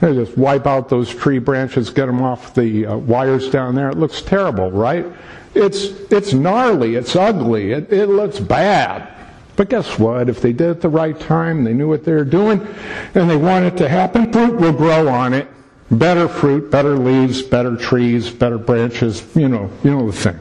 They 0.00 0.14
just 0.14 0.36
wipe 0.36 0.66
out 0.66 0.88
those 0.88 1.14
tree 1.14 1.38
branches, 1.38 1.90
get 1.90 2.06
them 2.06 2.22
off 2.22 2.54
the 2.54 2.86
uh, 2.86 2.96
wires 2.96 3.48
down 3.48 3.74
there. 3.74 3.88
It 3.88 3.96
looks 3.96 4.22
terrible, 4.22 4.70
right? 4.70 5.06
It's, 5.54 5.84
it's 6.10 6.32
gnarly, 6.32 6.96
it's 6.96 7.14
ugly, 7.14 7.72
it, 7.72 7.92
it 7.92 8.06
looks 8.06 8.40
bad. 8.40 9.08
But 9.56 9.68
guess 9.68 9.98
what? 9.98 10.28
If 10.28 10.40
they 10.40 10.52
did 10.52 10.70
it 10.70 10.80
the 10.80 10.88
right 10.88 11.18
time, 11.18 11.62
they 11.62 11.72
knew 11.72 11.88
what 11.88 12.04
they 12.04 12.12
were 12.12 12.24
doing, 12.24 12.66
and 13.14 13.30
they 13.30 13.36
want 13.36 13.64
it 13.64 13.76
to 13.76 13.88
happen, 13.88 14.32
fruit 14.32 14.60
will 14.60 14.72
grow 14.72 15.08
on 15.08 15.32
it. 15.32 15.46
Better 15.92 16.26
fruit, 16.28 16.70
better 16.70 16.98
leaves, 16.98 17.40
better 17.42 17.76
trees, 17.76 18.30
better 18.30 18.58
branches, 18.58 19.24
you 19.36 19.48
know, 19.48 19.70
you 19.84 19.90
know 19.90 20.10
the 20.10 20.16
thing. 20.16 20.38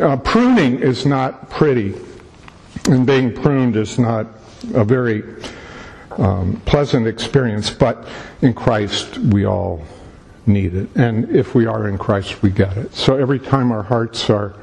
Uh, 0.00 0.16
pruning 0.16 0.78
is 0.78 1.04
not 1.04 1.50
pretty, 1.50 1.94
and 2.88 3.06
being 3.06 3.32
pruned 3.32 3.76
is 3.76 3.98
not 3.98 4.26
a 4.74 4.84
very 4.84 5.22
um, 6.18 6.60
pleasant 6.64 7.06
experience, 7.06 7.70
but 7.70 8.06
in 8.42 8.54
Christ 8.54 9.18
we 9.18 9.44
all 9.44 9.82
need 10.46 10.74
it. 10.74 10.88
And 10.96 11.28
if 11.30 11.54
we 11.54 11.66
are 11.66 11.88
in 11.88 11.98
Christ, 11.98 12.42
we 12.42 12.50
get 12.50 12.76
it. 12.76 12.94
So 12.94 13.16
every 13.16 13.38
time 13.38 13.72
our 13.72 13.82
hearts 13.82 14.28
are 14.28 14.54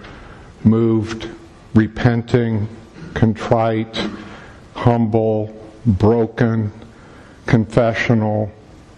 moved, 0.64 1.30
repenting, 1.74 2.68
contrite, 3.14 3.96
humble, 4.76 5.56
broken, 5.86 6.72
confessional, 7.46 8.52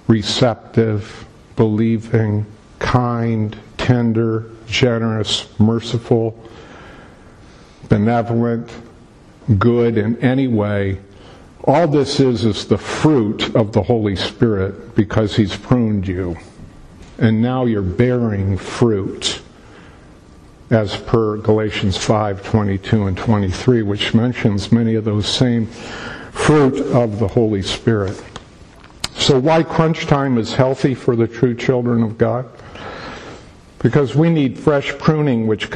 receptive, 0.08 1.26
believing, 1.56 2.46
kind, 2.80 3.58
tender, 3.78 4.50
generous, 4.66 5.48
merciful, 5.60 6.38
benevolent, 7.90 8.72
good 9.58 9.98
in 9.98 10.18
any 10.18 10.48
way. 10.48 11.00
All 11.66 11.88
this 11.88 12.20
is 12.20 12.44
is 12.46 12.68
the 12.68 12.78
fruit 12.78 13.56
of 13.56 13.72
the 13.72 13.84
Holy 13.84 14.16
Spirit 14.16 14.96
because 14.96 15.36
He's 15.36 15.56
pruned 15.56 16.08
you. 16.08 16.38
And 17.18 17.42
now 17.42 17.66
you're 17.66 17.82
bearing 17.82 18.58
fruit 18.58 19.42
as 20.72 20.96
per 20.96 21.38
Galatians 21.38 21.98
5, 21.98 22.44
22 22.44 23.08
and 23.08 23.18
23, 23.18 23.82
which 23.84 24.14
mentions 24.14 24.72
many 24.72 24.96
of 24.96 25.04
those 25.04 25.28
same 25.28 25.68
fruit 25.68 26.80
of 26.94 27.20
the 27.20 27.28
Holy 27.28 27.62
Spirit. 27.62 28.22
So 29.12 29.38
why 29.38 29.62
crunch 29.64 30.08
time 30.08 30.38
is 30.38 30.54
healthy 30.54 30.96
for 30.96 31.16
the 31.16 31.28
true 31.28 31.54
children 31.54 32.02
of 32.02 32.18
God? 32.18 32.50
Because 33.82 34.16
we 34.16 34.30
need 34.30 34.60
fresh 34.60 34.96
pruning 34.98 35.48
which 35.48 35.70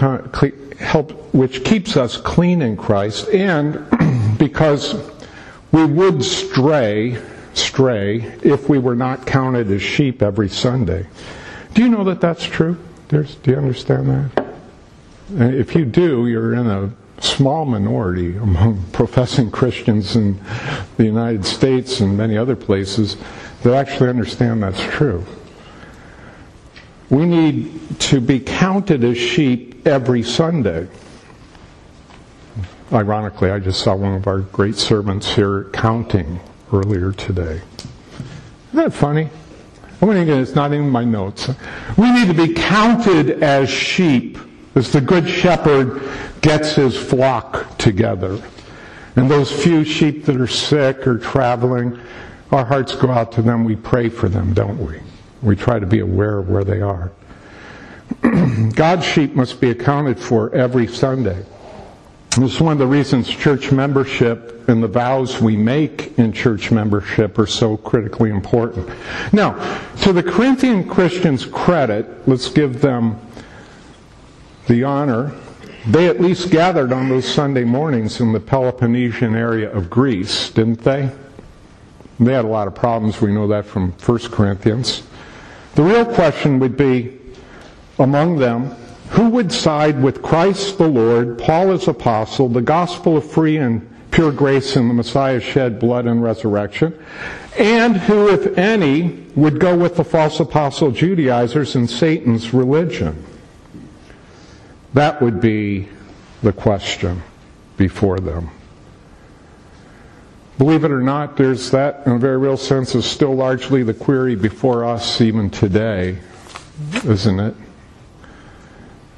help, 0.79 1.11
which 1.33 1.63
keeps 1.63 1.97
us 1.97 2.17
clean 2.17 2.61
in 2.61 2.77
Christ, 2.77 3.29
and 3.29 4.37
because 4.37 4.95
we 5.71 5.85
would 5.85 6.23
stray, 6.23 7.17
stray 7.53 8.17
if 8.43 8.69
we 8.69 8.77
were 8.77 8.95
not 8.95 9.25
counted 9.25 9.71
as 9.71 9.81
sheep 9.81 10.21
every 10.21 10.49
Sunday. 10.49 11.07
Do 11.73 11.81
you 11.81 11.89
know 11.89 12.03
that 12.05 12.21
that's 12.21 12.43
true? 12.43 12.77
There's, 13.09 13.35
do 13.35 13.51
you 13.51 13.57
understand 13.57 14.09
that? 14.09 14.45
Uh, 15.39 15.45
if 15.45 15.75
you 15.75 15.85
do, 15.85 16.27
you're 16.27 16.53
in 16.53 16.67
a 16.67 16.93
small 17.19 17.65
minority 17.65 18.37
among 18.37 18.83
professing 18.91 19.51
Christians 19.51 20.15
in 20.15 20.39
the 20.97 21.05
United 21.05 21.45
States 21.45 21.99
and 21.99 22.17
many 22.17 22.37
other 22.37 22.55
places 22.55 23.17
that 23.63 23.73
actually 23.73 24.09
understand 24.09 24.63
that's 24.63 24.81
true. 24.81 25.25
We 27.09 27.25
need 27.25 27.99
to 27.99 28.19
be 28.19 28.39
counted 28.39 29.03
as 29.03 29.17
sheep 29.17 29.85
every 29.87 30.23
Sunday. 30.23 30.87
Ironically, 32.91 33.51
I 33.51 33.59
just 33.59 33.81
saw 33.81 33.95
one 33.95 34.15
of 34.15 34.27
our 34.27 34.39
great 34.39 34.75
servants 34.75 35.33
here 35.33 35.65
counting 35.73 36.39
earlier 36.73 37.11
today. 37.11 37.61
Isn't 38.69 38.83
that 38.85 38.93
funny? 38.93 39.29
I'm 40.01 40.07
going 40.07 40.27
to, 40.27 40.39
it's 40.39 40.55
not 40.55 40.73
in 40.73 40.89
my 40.89 41.03
notes. 41.03 41.49
We 41.97 42.11
need 42.11 42.27
to 42.27 42.33
be 42.33 42.53
counted 42.53 43.43
as 43.43 43.69
sheep 43.69 44.37
as 44.75 44.91
the 44.91 45.01
good 45.01 45.29
shepherd 45.29 46.01
gets 46.41 46.75
his 46.75 46.97
flock 46.97 47.77
together. 47.77 48.41
And 49.15 49.31
those 49.31 49.51
few 49.51 49.83
sheep 49.83 50.25
that 50.25 50.35
are 50.35 50.47
sick 50.47 51.07
or 51.07 51.17
traveling, 51.17 51.99
our 52.51 52.65
hearts 52.65 52.95
go 52.95 53.09
out 53.09 53.31
to 53.33 53.41
them. 53.41 53.63
We 53.63 53.77
pray 53.77 54.09
for 54.09 54.27
them, 54.27 54.53
don't 54.53 54.77
we? 54.77 54.99
We 55.45 55.55
try 55.55 55.77
to 55.77 55.85
be 55.85 55.99
aware 55.99 56.39
of 56.39 56.49
where 56.49 56.63
they 56.63 56.81
are. 56.81 57.11
God's 58.73 59.05
sheep 59.05 59.35
must 59.35 59.61
be 59.61 59.69
accounted 59.69 60.19
for 60.19 60.53
every 60.55 60.87
Sunday. 60.87 61.45
This 62.31 62.55
is 62.55 62.59
one 62.59 62.73
of 62.73 62.79
the 62.79 62.87
reasons 62.87 63.29
church 63.29 63.71
membership 63.71 64.67
and 64.67 64.81
the 64.81 64.87
vows 64.87 65.39
we 65.39 65.55
make 65.55 66.17
in 66.17 66.33
church 66.33 66.71
membership 66.71 67.37
are 67.37 67.45
so 67.45 67.77
critically 67.77 68.31
important. 68.31 68.89
Now, 69.31 69.79
to 70.01 70.11
the 70.11 70.23
Corinthian 70.23 70.89
Christians' 70.89 71.45
credit, 71.45 72.27
let's 72.27 72.49
give 72.49 72.81
them 72.81 73.19
the 74.67 74.83
honor. 74.83 75.31
They 75.87 76.07
at 76.07 76.19
least 76.19 76.49
gathered 76.49 76.91
on 76.91 77.07
those 77.07 77.31
Sunday 77.31 77.63
mornings 77.63 78.19
in 78.19 78.33
the 78.33 78.39
Peloponnesian 78.39 79.35
area 79.35 79.71
of 79.71 79.91
Greece, 79.91 80.49
didn't 80.49 80.81
they? 80.81 81.11
They 82.19 82.33
had 82.33 82.45
a 82.45 82.49
lot 82.49 82.67
of 82.67 82.73
problems. 82.73 83.21
We 83.21 83.31
know 83.31 83.47
that 83.49 83.65
from 83.65 83.91
1 83.91 84.19
Corinthians. 84.31 85.03
The 85.75 85.83
real 85.83 86.05
question 86.05 86.59
would 86.59 86.77
be 86.77 87.19
among 87.99 88.37
them, 88.37 88.75
who 89.09 89.29
would 89.29 89.51
side 89.51 90.01
with 90.01 90.21
Christ 90.21 90.77
the 90.77 90.87
Lord, 90.87 91.37
Paul 91.37 91.71
as 91.71 91.87
apostle, 91.87 92.49
the 92.49 92.61
gospel 92.61 93.17
of 93.17 93.29
free 93.29 93.57
and 93.57 93.87
pure 94.09 94.31
grace 94.31 94.77
in 94.77 94.87
the 94.87 94.93
Messiah 94.93 95.41
shed 95.41 95.77
blood 95.79 96.05
and 96.05 96.23
resurrection, 96.23 96.97
and 97.57 97.97
who, 97.97 98.29
if 98.29 98.57
any, 98.57 99.25
would 99.35 99.59
go 99.59 99.77
with 99.77 99.97
the 99.97 100.03
false 100.05 100.39
apostle 100.39 100.91
Judaizers 100.91 101.75
and 101.75 101.89
Satan's 101.89 102.53
religion? 102.53 103.25
That 104.93 105.21
would 105.21 105.41
be 105.41 105.89
the 106.41 106.53
question 106.53 107.21
before 107.75 108.19
them. 108.19 108.49
Believe 110.57 110.85
it 110.85 110.91
or 110.91 111.01
not, 111.01 111.35
there's 111.35 111.71
that, 111.71 112.05
in 112.05 112.13
a 112.13 112.17
very 112.17 112.37
real 112.37 112.55
sense, 112.55 112.95
is 112.95 113.05
still 113.05 113.35
largely 113.35 113.83
the 113.83 113.93
query 113.93 114.35
before 114.35 114.85
us 114.85 115.19
even 115.19 115.49
today, 115.49 116.17
isn't 117.03 117.39
it? 117.39 117.55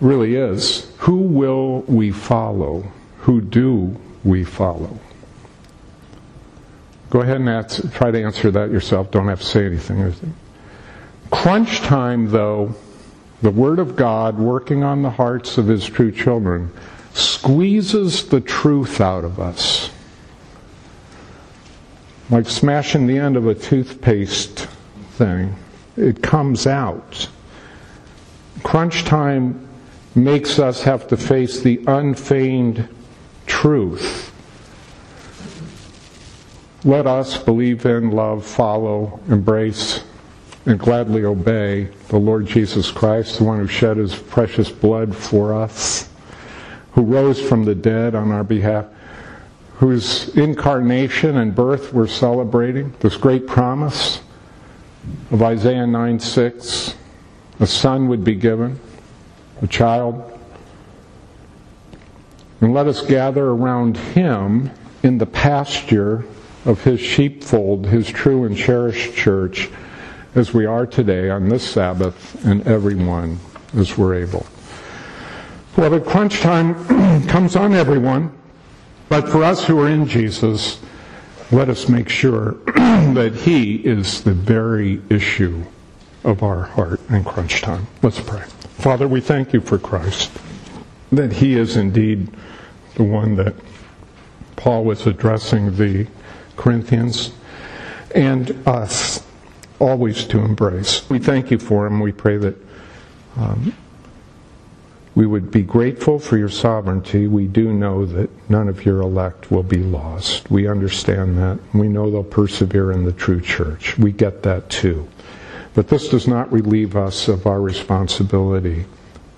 Really 0.01 0.35
is. 0.35 0.91
Who 0.97 1.17
will 1.17 1.81
we 1.81 2.11
follow? 2.11 2.91
Who 3.19 3.41
do 3.41 3.95
we 4.23 4.43
follow? 4.43 4.99
Go 7.09 7.21
ahead 7.21 7.39
and 7.39 7.93
try 7.93 8.11
to 8.11 8.23
answer 8.23 8.51
that 8.51 8.71
yourself. 8.71 9.11
Don't 9.11 9.27
have 9.27 9.39
to 9.41 9.45
say 9.45 9.65
anything. 9.65 10.13
Crunch 11.29 11.81
time, 11.81 12.31
though, 12.31 12.75
the 13.41 13.51
Word 13.51 13.79
of 13.79 13.95
God 13.95 14.37
working 14.39 14.83
on 14.83 15.03
the 15.03 15.11
hearts 15.11 15.57
of 15.57 15.67
His 15.67 15.85
true 15.85 16.11
children 16.11 16.71
squeezes 17.13 18.27
the 18.27 18.41
truth 18.41 18.99
out 18.99 19.23
of 19.23 19.39
us. 19.39 19.91
Like 22.29 22.47
smashing 22.47 23.07
the 23.07 23.17
end 23.17 23.37
of 23.37 23.47
a 23.47 23.55
toothpaste 23.55 24.67
thing, 25.11 25.55
it 25.95 26.21
comes 26.21 26.67
out. 26.67 27.29
Crunch 28.63 29.05
time 29.05 29.67
makes 30.15 30.59
us 30.59 30.83
have 30.83 31.07
to 31.07 31.17
face 31.17 31.61
the 31.61 31.83
unfeigned 31.87 32.87
truth 33.45 34.33
let 36.87 37.05
us 37.05 37.37
believe 37.37 37.85
in, 37.85 38.11
love, 38.11 38.45
follow, 38.45 39.19
embrace, 39.27 40.05
and 40.65 40.79
gladly 40.79 41.25
obey 41.25 41.89
the 42.07 42.17
Lord 42.17 42.45
Jesus 42.45 42.91
Christ, 42.91 43.39
the 43.39 43.43
one 43.43 43.59
who 43.59 43.67
shed 43.67 43.97
his 43.97 44.15
precious 44.15 44.69
blood 44.69 45.13
for 45.13 45.53
us, 45.53 46.07
who 46.93 47.01
rose 47.01 47.41
from 47.41 47.65
the 47.65 47.75
dead 47.75 48.15
on 48.15 48.31
our 48.31 48.45
behalf, 48.45 48.85
whose 49.77 50.29
incarnation 50.35 51.37
and 51.37 51.53
birth 51.53 51.93
we're 51.93 52.07
celebrating, 52.07 52.93
this 52.99 53.15
great 53.15 53.45
promise 53.45 54.21
of 55.31 55.41
Isaiah 55.41 55.85
9 55.85 56.19
6. 56.19 56.95
A 57.59 57.67
son 57.67 58.07
would 58.07 58.23
be 58.23 58.35
given, 58.35 58.79
a 59.61 59.67
child. 59.67 60.39
And 62.61 62.73
let 62.73 62.87
us 62.87 63.01
gather 63.01 63.49
around 63.49 63.97
him 63.97 64.71
in 65.03 65.19
the 65.19 65.25
pasture 65.25 66.25
of 66.65 66.83
his 66.83 66.99
sheepfold, 66.99 67.85
his 67.85 68.07
true 68.07 68.45
and 68.45 68.57
cherished 68.57 69.15
church, 69.15 69.69
as 70.35 70.53
we 70.53 70.65
are 70.65 70.85
today 70.85 71.29
on 71.29 71.49
this 71.49 71.67
Sabbath, 71.67 72.43
and 72.45 72.65
everyone 72.67 73.39
as 73.75 73.97
we're 73.97 74.15
able. 74.15 74.45
Well, 75.77 75.91
the 75.91 75.99
crunch 75.99 76.39
time 76.39 76.73
comes 77.27 77.55
on 77.55 77.73
everyone, 77.73 78.35
but 79.09 79.29
for 79.29 79.43
us 79.43 79.65
who 79.65 79.79
are 79.79 79.87
in 79.87 80.07
Jesus, 80.07 80.79
let 81.51 81.69
us 81.69 81.87
make 81.87 82.09
sure 82.09 82.51
that 82.75 83.41
He 83.43 83.75
is 83.75 84.23
the 84.23 84.33
very 84.33 85.01
issue 85.09 85.63
of 86.23 86.43
our 86.43 86.63
heart 86.63 86.99
in 87.09 87.23
crunch 87.23 87.61
time. 87.61 87.87
Let's 88.01 88.19
pray. 88.19 88.43
Father, 88.77 89.07
we 89.07 89.21
thank 89.21 89.53
you 89.53 89.61
for 89.61 89.77
Christ, 89.77 90.31
that 91.11 91.33
He 91.33 91.55
is 91.55 91.77
indeed 91.77 92.27
the 92.95 93.03
one 93.03 93.35
that 93.35 93.55
Paul 94.55 94.83
was 94.83 95.07
addressing 95.07 95.77
the 95.77 96.07
Corinthians, 96.55 97.31
and 98.13 98.67
us 98.67 99.23
always 99.79 100.25
to 100.25 100.39
embrace. 100.39 101.07
We 101.09 101.19
thank 101.19 101.51
you 101.51 101.59
for 101.59 101.85
him. 101.85 101.99
We 101.99 102.11
pray 102.11 102.37
that 102.37 102.55
um, 103.37 103.73
we 105.17 105.25
would 105.25 105.49
be 105.49 105.63
grateful 105.63 106.19
for 106.19 106.37
your 106.37 106.47
sovereignty. 106.47 107.25
We 107.25 107.47
do 107.47 107.73
know 107.73 108.05
that 108.05 108.29
none 108.51 108.69
of 108.69 108.85
your 108.85 109.01
elect 109.01 109.49
will 109.49 109.63
be 109.63 109.79
lost. 109.79 110.51
We 110.51 110.67
understand 110.67 111.39
that. 111.39 111.57
We 111.73 111.87
know 111.87 112.11
they'll 112.11 112.23
persevere 112.23 112.91
in 112.91 113.03
the 113.03 113.11
true 113.11 113.41
church. 113.41 113.97
We 113.97 114.11
get 114.11 114.43
that 114.43 114.69
too. 114.69 115.07
But 115.73 115.87
this 115.87 116.07
does 116.09 116.27
not 116.27 116.51
relieve 116.51 116.95
us 116.95 117.27
of 117.27 117.47
our 117.47 117.59
responsibility 117.59 118.85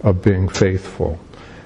of 0.02 0.22
being 0.22 0.50
faithful, 0.50 1.18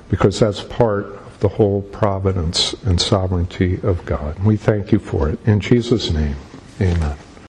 because 0.09 0.39
that's 0.39 0.61
part 0.61 1.05
of 1.07 1.39
the 1.39 1.49
whole 1.49 1.81
providence 1.81 2.73
and 2.83 3.01
sovereignty 3.01 3.79
of 3.81 4.05
God. 4.05 4.37
We 4.45 4.57
thank 4.57 4.91
you 4.91 4.99
for 4.99 5.27
it. 5.27 5.39
In 5.47 5.59
Jesus' 5.59 6.11
name, 6.11 6.35
amen. 6.79 7.17